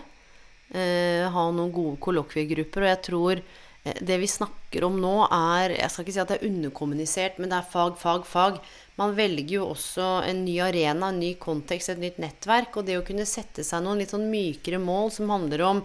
[0.73, 2.85] Eh, ha noen gode kollokviegrupper.
[2.85, 6.33] Og jeg tror eh, det vi snakker om nå, er Jeg skal ikke si at
[6.33, 8.59] det er underkommunisert, men det er fag, fag, fag.
[8.99, 12.79] Man velger jo også en ny arena, en ny kontekst, et nytt nettverk.
[12.79, 15.83] Og det å kunne sette seg noen litt sånn mykere mål som handler om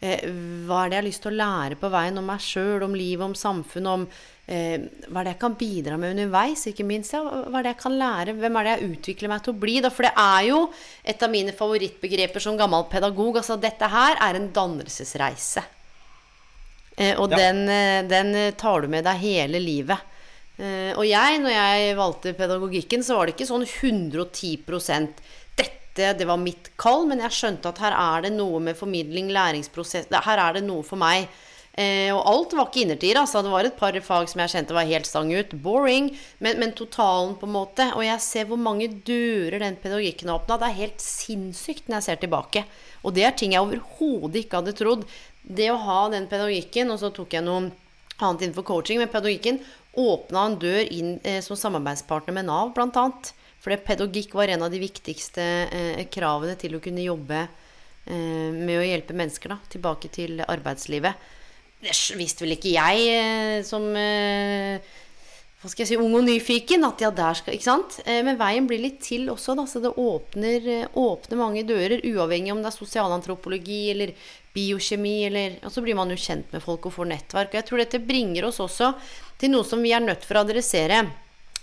[0.00, 0.22] eh,
[0.66, 2.96] hva er det jeg har lyst til å lære på veien om meg sjøl, om
[2.96, 4.06] livet, om samfunnet, om
[4.42, 7.14] hva er det jeg kan bidra med underveis, ikke minst.
[7.14, 8.34] Ja, hva er det jeg kan lære?
[8.36, 9.76] Hvem er det jeg utvikler meg til å bli?
[9.84, 9.90] Da?
[9.94, 10.58] For det er jo
[11.08, 13.38] et av mine favorittbegreper som gammel pedagog.
[13.38, 15.62] Altså dette her er en dannelsesreise.
[16.96, 17.38] Eh, og ja.
[17.38, 20.10] den, eh, den, tar du med deg hele livet.
[20.58, 25.22] Eh, og jeg, når jeg valgte pedagogikken, så var det ikke sånn 110%
[25.56, 29.28] dette, det var mitt kall, men jeg skjønte at her er det noe med formidling,
[29.32, 31.28] læringsprosess Her er det noe for meg.
[31.72, 33.18] Eh, og alt var ikke innertier.
[33.20, 33.40] Altså.
[33.44, 35.54] Det var et par fag som jeg kjente var helt stang ut.
[35.64, 36.10] Boring.
[36.44, 37.88] Men, men, totalen, på en måte.
[37.96, 40.60] Og jeg ser hvor mange dører den pedagogikken har åpna.
[40.60, 42.64] Det er helt sinnssykt når jeg ser tilbake.
[43.02, 45.06] Og det er ting jeg overhodet ikke hadde trodd.
[45.42, 47.72] Det å ha den pedagogikken, og så tok jeg noe
[48.22, 49.58] annet innenfor coaching, men pedagogikken
[49.98, 53.08] åpna en dør inn eh, som samarbeidspartner med Nav, bl.a.
[53.62, 58.76] For pedagogikk var en av de viktigste eh, kravene til å kunne jobbe eh, med
[58.78, 61.30] å hjelpe mennesker da, tilbake til arbeidslivet.
[61.82, 64.92] Det visste vel ikke jeg eh, som eh,
[65.62, 66.86] hva skal jeg si, ung og nyfiken.
[66.86, 67.96] At ja, der skal, ikke sant?
[68.06, 69.64] Eh, men veien blir litt til også, da.
[69.66, 70.68] Så det åpner,
[70.98, 72.04] åpner mange dører.
[72.06, 74.14] Uavhengig om det er sosialantropologi eller
[74.52, 77.50] biokjemi eller Og så blir man jo kjent med folk og får nettverk.
[77.50, 78.94] Og jeg tror dette bringer oss også
[79.42, 81.02] til noe som vi er nødt for å adressere.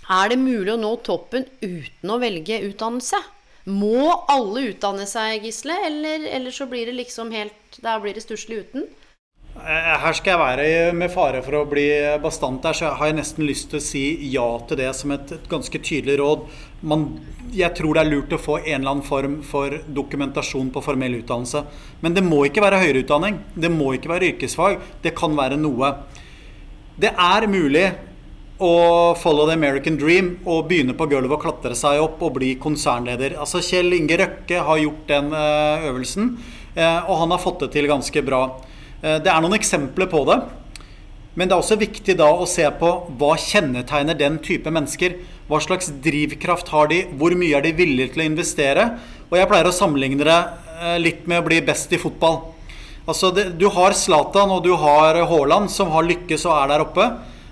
[0.10, 3.22] Er det mulig å nå toppen uten å velge utdannelse?
[3.70, 5.76] Må alle utdanne seg, Gisle?
[5.86, 8.90] Eller, eller så blir det liksom helt Der blir det stusslig uten?
[9.60, 11.86] Eh, her skal jeg være med fare for å bli
[12.24, 15.34] bastant der, så har jeg nesten lyst til å si ja til det som et,
[15.36, 16.46] et ganske tydelig råd.
[16.88, 17.06] Man,
[17.52, 21.18] jeg tror det er lurt å få en eller annen form for dokumentasjon på formell
[21.20, 21.66] utdannelse.
[22.06, 23.42] Men det må ikke være høyere utdanning.
[23.56, 24.80] Det må ikke være yrkesfag.
[25.04, 25.92] Det kan være noe.
[27.00, 27.88] Det er mulig
[28.60, 28.72] å
[29.16, 33.38] follow the American dream og begynne på gulvet og klatre seg opp og bli konsernleder.
[33.40, 36.34] Altså Kjell Inge Røkke har gjort den eh, øvelsen,
[36.76, 38.44] eh, og han har fått det til ganske bra.
[39.02, 40.40] Eh, det er noen eksempler på det.
[41.40, 45.16] Men det er også viktig da å se på hva kjennetegner den type mennesker.
[45.48, 47.04] Hva slags drivkraft har de?
[47.20, 48.86] Hvor mye er de villige til å investere?
[49.30, 52.42] Og jeg pleier å sammenligne det eh, litt med å bli best i fotball.
[53.10, 56.86] Altså, det, Du har Zlatan og du har Haaland som har lykkes og er der
[56.86, 57.08] oppe.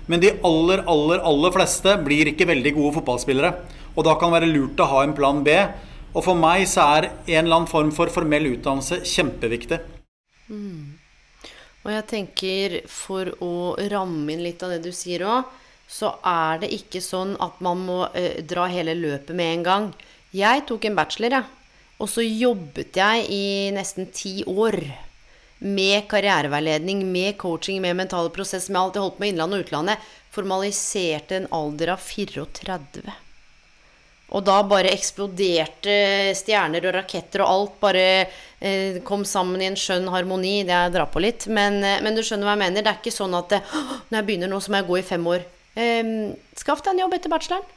[0.08, 3.52] Men de aller, aller, aller fleste blir ikke veldig gode fotballspillere.
[3.96, 5.56] Og da kan det være lurt å ha en plan B.
[6.14, 9.80] Og for meg så er en eller annen form for formell utdannelse kjempeviktig.
[10.48, 10.97] Mm.
[11.88, 15.46] Og jeg tenker, for å ramme inn litt av det du sier òg,
[15.88, 19.86] så er det ikke sånn at man må eh, dra hele løpet med en gang.
[20.36, 21.48] Jeg tok en bachelor, jeg.
[21.98, 24.76] Og så jobbet jeg i nesten ti år
[25.64, 29.64] med karriereveiledning, med coaching, med mentale prosess, med alt jeg holdt på med innlandet og
[29.64, 30.12] utlandet.
[30.36, 33.16] Formaliserte en alder av 34.
[34.36, 35.94] Og da bare eksploderte
[36.36, 38.04] stjerner og raketter, og alt bare
[38.60, 40.60] eh, kom sammen i en skjønn harmoni.
[40.68, 41.46] Det jeg drar på litt.
[41.48, 42.84] Men, eh, men, du skjønner hva jeg mener.
[42.84, 43.62] Det er ikke sånn at det,
[44.10, 45.48] når jeg begynner nå, så må jeg gå i fem år.
[45.78, 46.14] Eh,
[46.60, 47.74] skaff deg en jobb etter bacheloren.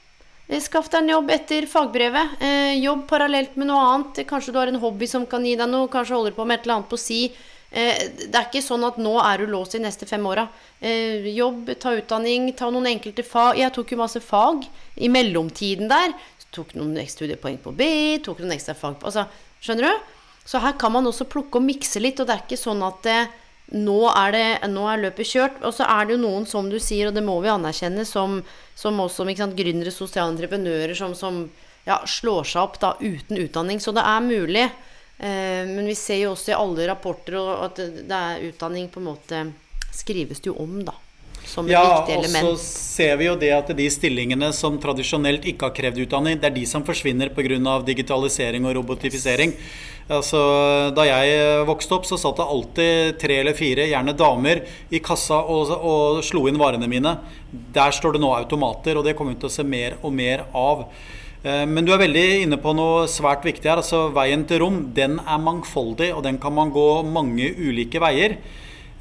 [0.51, 2.35] Eh, skaff deg en jobb etter fagbrevet.
[2.43, 4.25] Eh, jobb parallelt med noe annet.
[4.27, 5.87] Kanskje du har en hobby som kan gi deg noe.
[5.91, 7.23] Kanskje holder på med et eller annet på si.
[7.71, 10.49] Eh, det er ikke sånn at nå er du låst de neste fem åra.
[10.81, 13.59] jobb, ta utdanning, ta noen enkelte fag.
[13.59, 14.65] Jeg tok jo masse fag
[14.97, 16.15] i mellomtiden der
[16.55, 17.85] tok noen ekstra studiepoeng på B,
[18.23, 19.27] tok noen ekstra fag på altså,
[19.61, 20.11] Skjønner du?
[20.47, 23.03] Så her kan man også plukke og mikse litt, og det er ikke sånn at
[23.05, 23.19] det,
[23.77, 25.59] nå, er det, nå er løpet kjørt.
[25.61, 28.39] Og så er det jo noen, som du sier, og det må vi anerkjenne, som,
[28.73, 31.43] som også sant, gründere, sosiale entreprenører, som, som
[31.85, 33.83] ja, slår seg opp da, uten utdanning.
[33.83, 34.65] Så det er mulig.
[35.21, 39.03] Eh, men vi ser jo også i alle rapporter at det, det er utdanning på
[39.03, 39.45] en måte
[39.93, 40.97] skrives det jo om, da
[41.47, 42.43] som et ja, viktig element.
[42.45, 46.03] Ja, og så ser vi jo det at de stillingene som tradisjonelt ikke har krevd
[46.05, 47.79] utdanning, det er de som forsvinner pga.
[47.87, 49.55] digitalisering og robotifisering.
[50.11, 50.39] Altså,
[50.95, 55.39] da jeg vokste opp, så satt det alltid tre eller fire, gjerne damer, i kassa
[55.45, 57.15] og, og slo inn varene mine.
[57.51, 60.45] Der står det nå automater, og det kommer vi til å se mer og mer
[60.57, 60.87] av.
[61.43, 63.81] Eh, men du er veldig inne på noe svært viktig her.
[63.81, 68.37] altså Veien til rom den er mangfoldig, og den kan man gå mange ulike veier.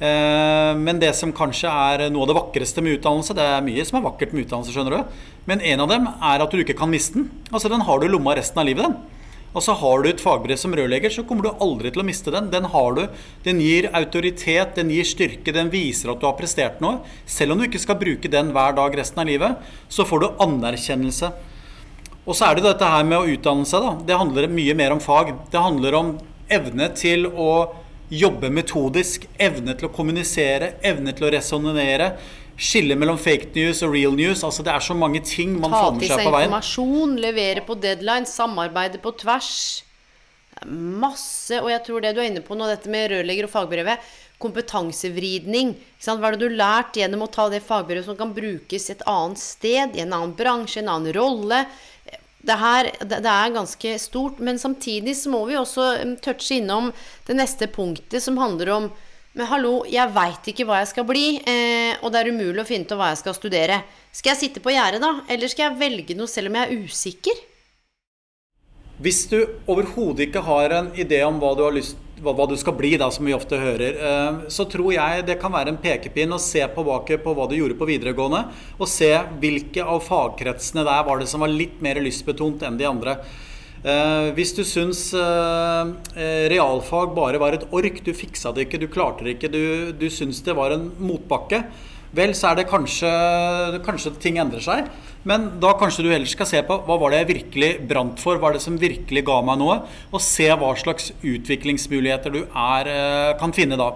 [0.01, 3.83] Eh, men det som kanskje er noe av det vakreste med utdannelse Det er mye
[3.85, 5.19] som er vakkert med utdannelse, skjønner du.
[5.45, 7.27] Men en av dem er at du ikke kan miste den.
[7.51, 9.21] Altså Den har du i lomma resten av livet, den.
[9.51, 12.31] Og så har du et fagbrev som rørlegger, så kommer du aldri til å miste
[12.31, 12.47] den.
[12.53, 13.01] Den har du.
[13.43, 17.01] Den gir autoritet, den gir styrke, den viser at du har prestert noe.
[17.27, 20.27] Selv om du ikke skal bruke den hver dag resten av livet, så får du
[20.47, 21.33] anerkjennelse.
[22.21, 23.93] Og så er det dette her med å utdanne seg, da.
[24.07, 25.35] Det handler mye mer om fag.
[25.51, 26.15] Det handler om
[26.51, 27.51] evne til å
[28.11, 32.11] jobbe metodisk, evne til å kommunisere, evne til å resonnere.
[32.61, 34.43] Skille mellom fake news og real news.
[34.43, 36.19] altså Det er så mange ting man får med seg på veien.
[36.19, 39.53] Ta til seg informasjon, levere på deadline, samarbeide på tvers.
[40.67, 41.61] Masse.
[41.61, 44.11] Og jeg tror det du er inne på nå, dette med rørlegger og fagbrevet.
[44.41, 45.73] Kompetansevridning.
[46.01, 49.01] Hva er det du har lært gjennom å ta det fagbrevet som kan brukes et
[49.09, 51.63] annet sted, i en annen bransje, en annen rolle?
[52.41, 54.39] Det, her, det, er ganske stort.
[54.39, 56.91] Men samtidig så må vi også um, touche innom
[57.27, 58.91] det neste punktet, som handler om
[59.31, 62.67] Men hallo, jeg veit ikke hva jeg skal bli, eh, og det er umulig å
[62.67, 63.77] finne ut hva jeg skal studere.
[64.11, 65.21] Skal jeg sitte på gjerdet, da?
[65.31, 67.39] Eller skal jeg velge noe selv om jeg er usikker?
[68.99, 69.37] Hvis du
[69.71, 72.93] overhodet ikke har en idé om hva du har lyst hva, hva, du skal bli,
[73.01, 76.41] da, som vi ofte hører, eh, så tror jeg det kan være en pekepinn å
[76.41, 78.43] se tilbake på hva du gjorde på videregående,
[78.77, 82.89] og se hvilke av fagkretsene der var det som var litt mer lystbetont enn de
[82.89, 83.17] andre.
[83.81, 85.93] Eh, hvis du syns eh,
[86.53, 89.63] realfag bare var et ork, du fiksa det ikke, du klarte det ikke, du,
[89.97, 91.63] du syns det var en motbakke,
[92.15, 93.11] vel, så er det kanskje,
[93.85, 94.89] kanskje ting endrer seg.
[95.27, 98.39] Men da kanskje du heller skal se på hva var det jeg virkelig brant for,
[98.41, 99.77] hva er det som virkelig ga meg noe,
[100.09, 103.93] og se hva slags utviklingsmuligheter du er, eh, kan finne da.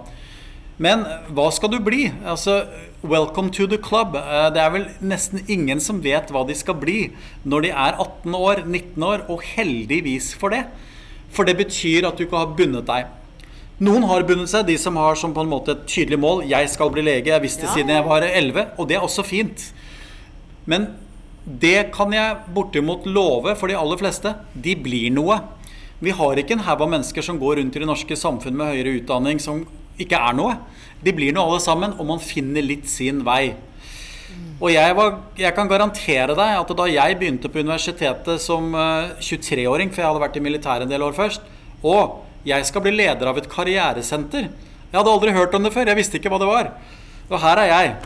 [0.78, 2.12] Men hva skal du bli?
[2.24, 2.66] Altså,
[3.02, 4.14] welcome to the club.
[4.14, 7.10] Eh, det er vel nesten ingen som vet hva de skal bli
[7.44, 10.66] når de er 18 år, 19 år, og heldigvis for det.
[11.32, 13.08] For det betyr at du ikke har bundet deg.
[13.76, 16.46] Noen har bundet seg, de som har som på en måte et tydelig mål.
[16.48, 17.28] Jeg skal bli lege.
[17.28, 17.74] Jeg visste ja.
[17.74, 18.70] siden jeg var 11.
[18.80, 19.66] Og det er også fint.
[20.64, 20.88] Men
[21.44, 24.32] det kan jeg bortimot love for de aller fleste.
[24.54, 25.38] De blir noe.
[26.00, 28.72] Vi har ikke en haug av mennesker som går rundt i det norske samfunn med
[28.72, 29.62] høyere utdanning som
[30.00, 30.56] ikke er noe.
[31.04, 33.54] De blir noe alle sammen, og man finner litt sin vei.
[34.56, 39.92] Og jeg, var, jeg, kan garantere deg at da jeg begynte på universitetet som 23-åring,
[39.92, 41.44] for jeg hadde vært i militæret en del år først,
[41.84, 45.88] og jeg skal bli leder av et karrieresenter Jeg hadde aldri hørt om det før.
[45.90, 46.68] Jeg visste ikke hva det var.
[47.26, 47.96] Og her er jeg.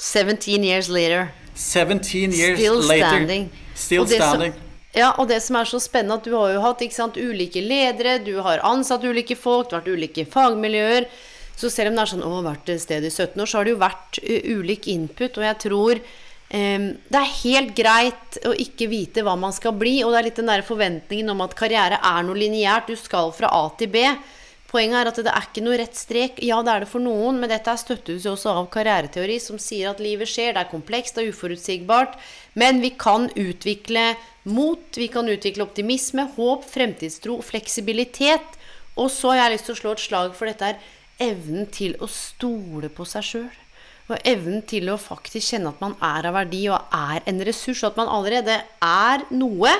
[0.00, 1.30] 17 years later.
[1.54, 3.06] 17 years Still later.
[3.06, 3.46] standing.
[3.74, 4.56] Still standing.
[4.92, 8.18] Ja, og det som er så spennende, at du har jo hatt sant, ulike ledere,
[8.18, 11.06] du har ansatt ulike folk, det har vært ulike fagmiljøer.
[11.54, 13.68] Så selv om det er sånn å, vært et sted i 17 år, så har
[13.68, 15.38] det jo vært uh, ulik input.
[15.38, 16.02] Og jeg tror
[16.50, 20.00] det er helt greit å ikke vite hva man skal bli.
[20.02, 22.90] Og det er litt den der forventningen om at karriere er noe lineært.
[22.90, 24.02] Du skal fra A til B.
[24.70, 26.36] Poenget er at det er ikke noe rett strek.
[26.46, 29.58] Ja, det er det for noen, men dette er støttes jo også av karriereteori, som
[29.58, 32.14] sier at livet skjer, det er komplekst, det er uforutsigbart.
[32.58, 34.12] Men vi kan utvikle
[34.46, 38.58] mot, vi kan utvikle optimisme, håp, fremtidstro, fleksibilitet.
[38.94, 40.78] Og så har jeg lyst til å slå et slag for dette her
[41.20, 43.50] evnen til å stole på seg sjøl.
[44.10, 47.84] Og evnen til å faktisk kjenne at man er av verdi og er en ressurs.
[47.84, 49.74] Og at man allerede er noe.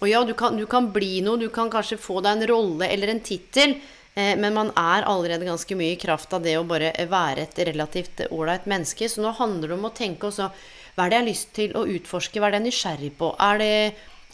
[0.00, 2.88] Og ja, du kan, du kan bli noe, du kan kanskje få deg en rolle
[2.92, 3.78] eller en tittel.
[4.14, 7.64] Eh, men man er allerede ganske mye i kraft av det å bare være et
[7.70, 9.08] relativt ålreit menneske.
[9.08, 10.50] Så nå handler det om å tenke også
[10.96, 12.40] hva er det jeg har lyst til å utforske?
[12.40, 13.28] Hva er det jeg er nysgjerrig på?
[13.40, 13.74] Er det,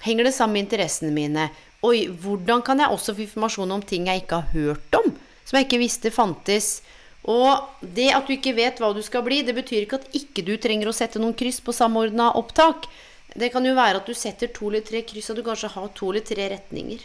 [0.06, 1.48] henger det sammen med interessene mine?
[1.86, 5.12] Oi, hvordan kan jeg også få informasjon om ting jeg ikke har hørt om?
[5.46, 6.80] Som jeg ikke visste fantes.
[7.26, 10.44] Og det at du ikke vet hva du skal bli, det betyr ikke at ikke
[10.46, 12.86] du trenger å sette noen kryss på samordna opptak.
[13.36, 15.90] Det kan jo være at du setter to eller tre kryss, og du kanskje har
[15.96, 17.02] to eller tre retninger.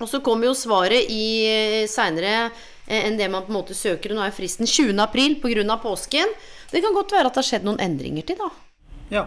[0.00, 2.50] Og så kommer jo svaret i seinere
[2.90, 4.14] enn det man på en måte søker.
[4.16, 4.96] Nå er fristen 20.
[5.02, 5.48] april På
[5.82, 6.32] påsken.
[6.70, 8.48] Det kan godt være at det har skjedd noen endringer til, da.
[9.10, 9.24] Ja.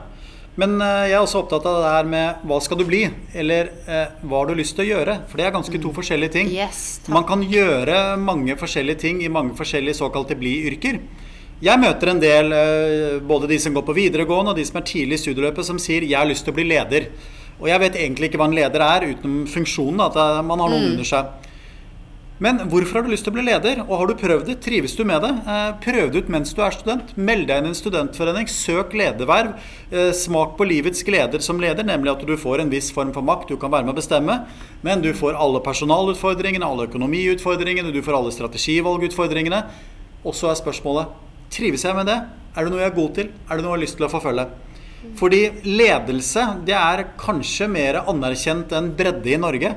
[0.61, 3.01] Men eh, jeg er også opptatt av det her med hva skal du bli,
[3.33, 5.17] eller eh, hva har du lyst til å gjøre?
[5.29, 6.51] For det er ganske to forskjellige ting.
[6.53, 7.01] Yes.
[7.09, 11.01] Man kan gjøre mange forskjellige ting i mange forskjellige såkalte bli-yrker.
[11.63, 14.85] Jeg møter en del, eh, både de som går på videregående og de som er
[14.89, 17.07] tidlig i studieløpet, som sier 'jeg har lyst til å bli leder'.
[17.61, 20.69] Og jeg vet egentlig ikke hva en leder er, utenom funksjonen, at eh, man har
[20.69, 21.25] noen under seg.
[22.43, 24.57] Men hvorfor har du lyst til å bli leder, og har du prøvd det?
[24.65, 25.29] Trives du med det?
[25.47, 27.13] Eh, prøv det ut mens du er student.
[27.15, 29.53] Meld deg inn i en studentforening, søk lederverv.
[29.87, 33.23] Eh, smak på livets gleder som leder, nemlig at du får en viss form for
[33.23, 34.35] makt, du kan være med å bestemme.
[34.83, 39.63] Men du får alle personalutfordringene, alle økonomiutfordringene, du får alle strategivalgutfordringene.
[40.27, 41.15] Og så er spørsmålet
[41.53, 42.19] trives jeg med det?
[42.57, 43.31] Er det noe jeg er god til?
[43.47, 44.49] Er det noe jeg har lyst til å forfølge?
[45.19, 49.75] Fordi ledelse det er kanskje mer anerkjent enn bredde i Norge.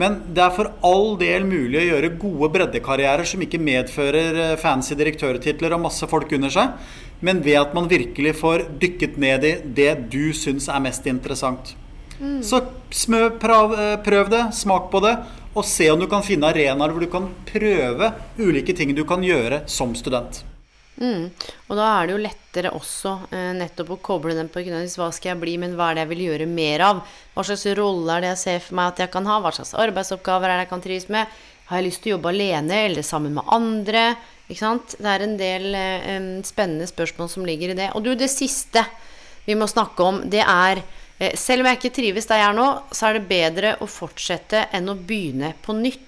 [0.00, 4.58] Men det er for all del mulig å gjøre gode breddekarrierer som ikke medfører eh,
[4.60, 6.76] fancy direktørtitler og masse folk under seg,
[7.24, 11.72] men ved at man virkelig får dykket ned i det du syns er mest interessant.
[12.44, 15.16] Så smø, prøv, eh, prøv det, smak på det,
[15.56, 19.24] og se om du kan finne arenaer hvor du kan prøve ulike ting du kan
[19.24, 20.44] gjøre som student.
[20.96, 21.28] Mm.
[21.68, 25.34] Og da er det jo lettere også eh, nettopp å koble den på hva skal
[25.34, 27.02] jeg bli, men hva er det jeg vil gjøre mer av?
[27.34, 29.36] Hva slags rolle er det jeg ser for meg at jeg kan ha?
[29.44, 31.36] Hva slags arbeidsoppgaver er det jeg kan trives med?
[31.66, 34.06] Har jeg lyst til å jobbe alene eller sammen med andre?
[34.46, 34.94] Ikke sant?
[35.02, 37.90] Det er en del eh, spennende spørsmål som ligger i det.
[37.98, 38.86] Og du, det siste
[39.46, 40.80] vi må snakke om, det er
[41.18, 43.90] eh, Selv om jeg ikke trives der jeg er nå, så er det bedre å
[43.90, 46.04] fortsette enn å begynne på nytt.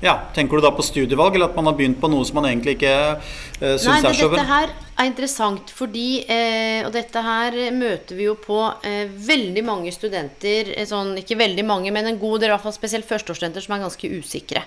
[0.00, 2.48] Ja, Tenker du da på studievalg, eller at man har begynt på noe som man
[2.48, 7.22] egentlig ikke uh, syns er så så dette her er interessant fordi eh, Og dette
[7.24, 12.08] her møter vi jo på eh, veldig mange studenter eh, sånn, Ikke veldig mange, men
[12.08, 14.64] en god del, i hvert fall spesielt førsteårsstudenter, som er ganske usikre.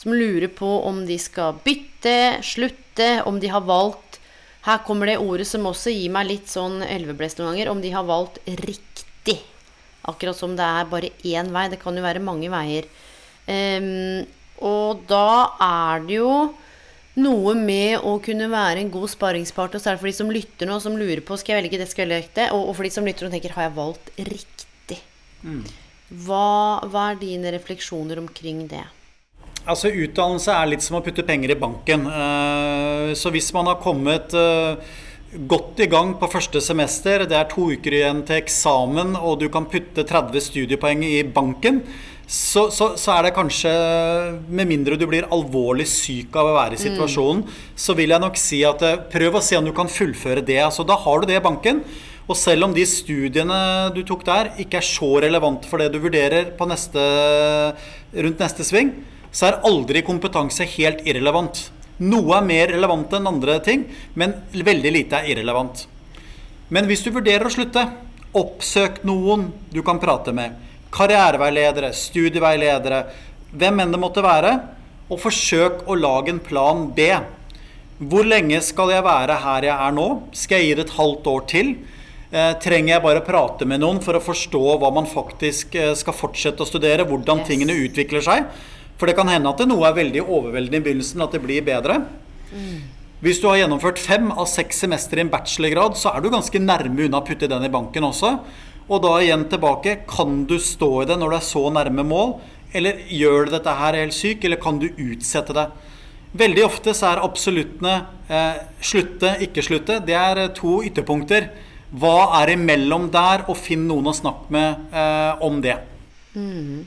[0.00, 4.18] Som lurer på om de skal bytte, slutte, om de har valgt
[4.66, 7.70] Her kommer det ordet som også gir meg litt sånn elveblest noen ganger.
[7.72, 9.38] Om de har valgt riktig.
[10.10, 11.68] Akkurat som det er bare én vei.
[11.72, 12.88] Det kan jo være mange veier.
[13.50, 14.26] Ehm,
[14.60, 16.34] og da er det jo
[17.20, 20.96] noe med å kunne være en god sparringspartner, særlig for de som lytter nå, som
[20.96, 23.06] lurer på skal jeg velge det, skal jeg velge det, og, og for de som
[23.08, 25.00] lytter og tenker har jeg valgt riktig.
[26.10, 28.86] Hva, hva er dine refleksjoner omkring det?
[29.68, 32.06] Altså Utdannelse er litt som å putte penger i banken.
[32.08, 34.80] Eh, Så hvis man har kommet eh,
[35.50, 39.48] godt i gang på første semester, det er to uker igjen til eksamen, og du
[39.52, 41.82] kan putte 30 studiepoeng i banken,
[42.30, 43.70] så, så, så er det kanskje
[44.54, 47.42] Med mindre du blir alvorlig syk av å være i situasjonen,
[47.74, 50.60] så vil jeg nok si at eh, prøv å se om du kan fullføre det.
[50.62, 51.82] Altså, da har du det i banken.
[52.30, 53.58] Og selv om de studiene
[53.96, 57.02] du tok der, ikke er så relevante for det du vurderer på neste,
[58.14, 58.92] rundt neste sving,
[59.34, 61.64] så er aldri kompetanse helt irrelevant.
[61.98, 65.88] Noe er mer relevant enn andre ting, men veldig lite er irrelevant.
[66.70, 67.88] Men hvis du vurderer å slutte,
[68.38, 70.69] oppsøk noen du kan prate med.
[70.94, 73.04] Karriereveiledere, studieveiledere,
[73.54, 74.56] hvem enn det måtte være.
[75.10, 77.08] Og forsøk å lage en plan B.
[78.00, 80.06] Hvor lenge skal jeg være her jeg er nå?
[80.36, 81.72] Skal jeg gi det et halvt år til?
[82.30, 86.14] Eh, trenger jeg bare prate med noen for å forstå hva man faktisk eh, skal
[86.14, 87.06] fortsette å studere?
[87.08, 87.48] Hvordan yes.
[87.50, 88.46] tingene utvikler seg?
[89.00, 91.98] For det kan hende at noe er veldig overveldende i begynnelsen, at det blir bedre.
[92.54, 92.78] Mm.
[93.20, 96.62] Hvis du har gjennomført fem av seks semester i en bachelorgrad, så er du ganske
[96.62, 98.36] nærme unna å putte den i banken også.
[98.90, 102.34] Og da igjen tilbake, kan du stå i det når du er så nærme mål?
[102.74, 105.68] Eller gjør du dette her helt syk, eller kan du utsette det?
[106.40, 107.94] Veldig ofte så er absoluttene
[108.30, 109.98] eh, slutte, ikke slutte.
[110.06, 111.48] Det er eh, to ytterpunkter.
[111.90, 115.74] Hva er imellom der, og finn noen å snakke med eh, om det.
[116.38, 116.86] Mm.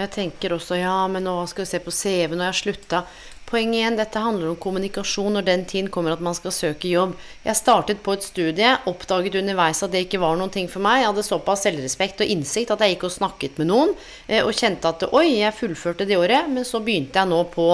[0.00, 3.02] Jeg tenker også ja, men nå skal vi se på CV når jeg har slutta.
[3.50, 7.16] Poenget igjen, dette handler om kommunikasjon når den tiden kommer at man skal søke jobb.
[7.42, 11.00] Jeg startet på et studie, oppdaget underveis at det ikke var noen ting for meg.
[11.00, 13.96] Jeg hadde såpass selvrespekt og innsikt at jeg gikk og snakket med noen,
[14.28, 17.66] eh, og kjente at oi, jeg fullførte det året, men så begynte jeg nå på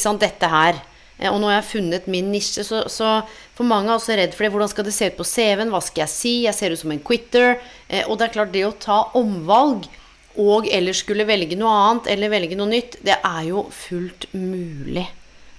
[0.00, 0.80] sant, dette her.
[1.18, 3.18] Eh, og nå har jeg funnet min nisje, så, så
[3.52, 4.52] for mange er også redd for det.
[4.56, 5.76] Hvordan skal det se ut på CV-en?
[5.76, 6.34] Hva skal jeg si?
[6.46, 7.58] Jeg ser ut som en quitter.
[7.90, 9.92] Eh, og det er klart, det å ta omvalg
[10.40, 15.04] og eller skulle velge noe annet eller velge noe nytt, det er jo fullt mulig.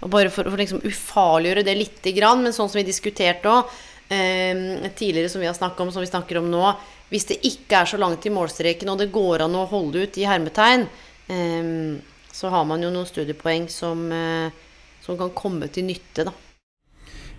[0.04, 3.70] Og bare for, å liksom ufarliggjøre det lite grann, men sånn som vi diskuterte òg
[4.12, 6.66] eh, tidligere, som vi har snakket om, som vi snakker om nå
[7.14, 10.18] Hvis det ikke er så langt til målstreken, og det går an å holde ut
[10.18, 10.88] i hermetegn,
[11.30, 11.74] eh,
[12.34, 14.62] så har man jo noen studiepoeng som eh,
[15.04, 16.24] som kan komme til nytte.
[16.24, 16.32] da.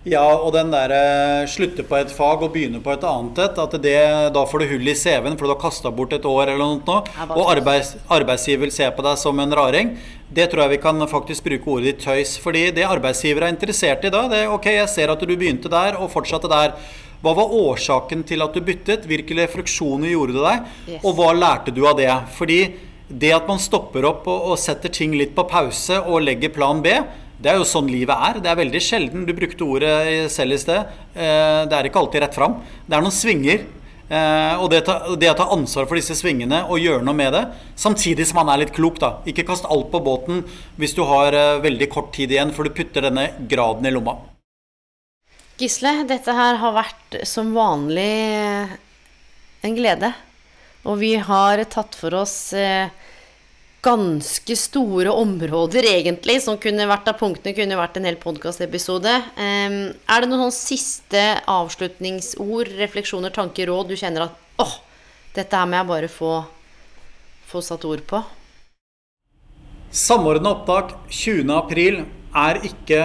[0.05, 0.99] Ja, og den derre
[1.41, 3.95] uh, slutte på et fag og begynne på et annet et, at det,
[4.35, 6.77] da får du hull i CV-en fordi du har kasta bort et år eller noe
[6.85, 6.97] nå,
[7.33, 9.95] og arbeids, arbeidsgiver vil se på deg som en raring,
[10.29, 12.35] det tror jeg vi kan faktisk bruke ordet ditt tøys.
[12.41, 15.73] Fordi det arbeidsgiver er interessert i da, det er ok, jeg ser at du begynte
[15.73, 16.77] der og fortsatte der.
[17.25, 19.07] Hva var årsaken til at du byttet?
[19.09, 20.73] Hvilke refleksjoner gjorde du deg?
[20.85, 21.01] Yes.
[21.01, 22.11] Og hva lærte du av det?
[22.37, 22.59] Fordi
[23.09, 26.81] det at man stopper opp og, og setter ting litt på pause og legger plan
[26.85, 26.93] B,
[27.41, 28.41] det er jo sånn livet er.
[28.43, 29.25] Det er veldig sjelden.
[29.27, 29.95] Du brukte ordet
[30.33, 30.93] selv i sted.
[31.13, 32.59] Eh, det er ikke alltid rett fram.
[32.85, 33.65] Det er noen svinger.
[34.05, 34.83] Eh, og det,
[35.17, 37.41] det å ta ansvar for disse svingene og gjøre noe med det,
[37.79, 39.15] samtidig som man er litt klok, da.
[39.25, 40.43] Ikke kast alt på båten
[40.77, 44.19] hvis du har eh, veldig kort tid igjen før du putter denne graden i lomma.
[45.57, 48.11] Gisle, dette her har vært som vanlig
[49.65, 50.11] en glede.
[50.85, 52.93] Og vi har tatt for oss eh,
[53.85, 59.13] ganske store områder, egentlig, som kunne vært av punktene, kunne vært en hel podkastepisode.
[59.37, 61.21] Um, er det noen sånn siste
[61.51, 64.73] avslutningsord, refleksjoner, tanker, råd du kjenner at åh,
[65.37, 66.33] dette her må jeg bare få,
[67.45, 68.23] få satt ord på?
[69.95, 72.05] Samordna opptak 20.4
[72.35, 73.01] er ikke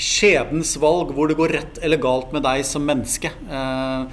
[0.00, 3.32] skjebnens valg hvor det går rett eller galt med deg som menneske.
[3.50, 4.06] Uh,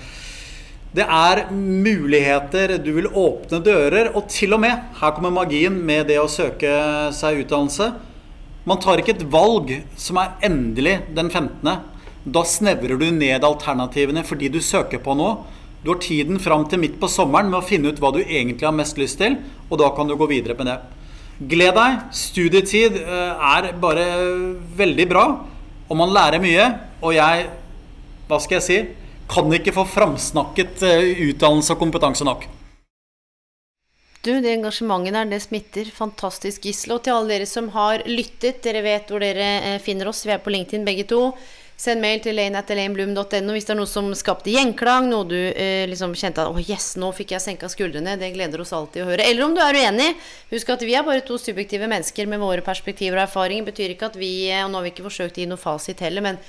[0.98, 6.08] det er muligheter, du vil åpne dører, og til og med, her kommer magien med
[6.10, 6.72] det å søke
[7.14, 7.92] seg utdannelse.
[8.68, 11.70] Man tar ikke et valg som er endelig den 15.
[12.34, 15.38] Da snevrer du ned alternativene fordi du søker på noe.
[15.86, 18.66] Du har tiden fram til midt på sommeren med å finne ut hva du egentlig
[18.66, 19.38] har mest lyst til,
[19.70, 20.80] og da kan du gå videre med det.
[21.48, 22.04] Gled deg.
[22.18, 24.08] Studietid eh, er bare
[24.82, 25.28] veldig bra,
[25.86, 26.72] og man lærer mye.
[27.06, 27.52] Og jeg,
[28.28, 28.80] hva skal jeg si?
[29.28, 32.48] Kan ikke få framsnakket eh, utdannelse og kompetanse nok.
[34.26, 35.92] Du, det engasjementet der, det smitter.
[35.94, 36.98] Fantastisk, Gisle.
[36.98, 40.26] Og til alle dere som har lyttet, dere vet hvor dere eh, finner oss.
[40.28, 41.22] Vi er på LinkedIn begge to.
[41.78, 46.16] Send mail til lane.elaneblum.no hvis det er noe som skapte gjenklang, noe du eh, liksom
[46.18, 48.18] kjente at 'Å, oh, yes, nå fikk jeg senka skuldrene'.
[48.18, 49.22] Det gleder oss alltid å høre.
[49.22, 50.10] Eller om du er uenig.
[50.50, 53.70] Husk at vi er bare to subjektive mennesker med våre perspektiver og erfaringer.
[53.70, 56.26] Betyr ikke at vi Og nå har vi ikke forsøkt å gi noe fasit heller,
[56.26, 56.42] men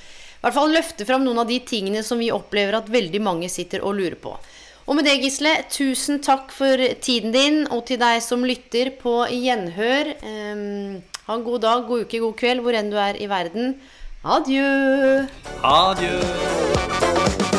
[0.45, 3.83] hvert fall løfte fram noen av de tingene som vi opplever at veldig mange sitter
[3.83, 4.35] og lurer på.
[4.89, 9.19] Og med det, Gisle, tusen takk for tiden din, og til deg som lytter på
[9.29, 10.15] gjenhør.
[10.25, 13.75] Um, ha en god dag, god uke, god kveld, hvor enn du er i verden.
[14.25, 15.27] Adjø.
[15.61, 17.58] Adjø.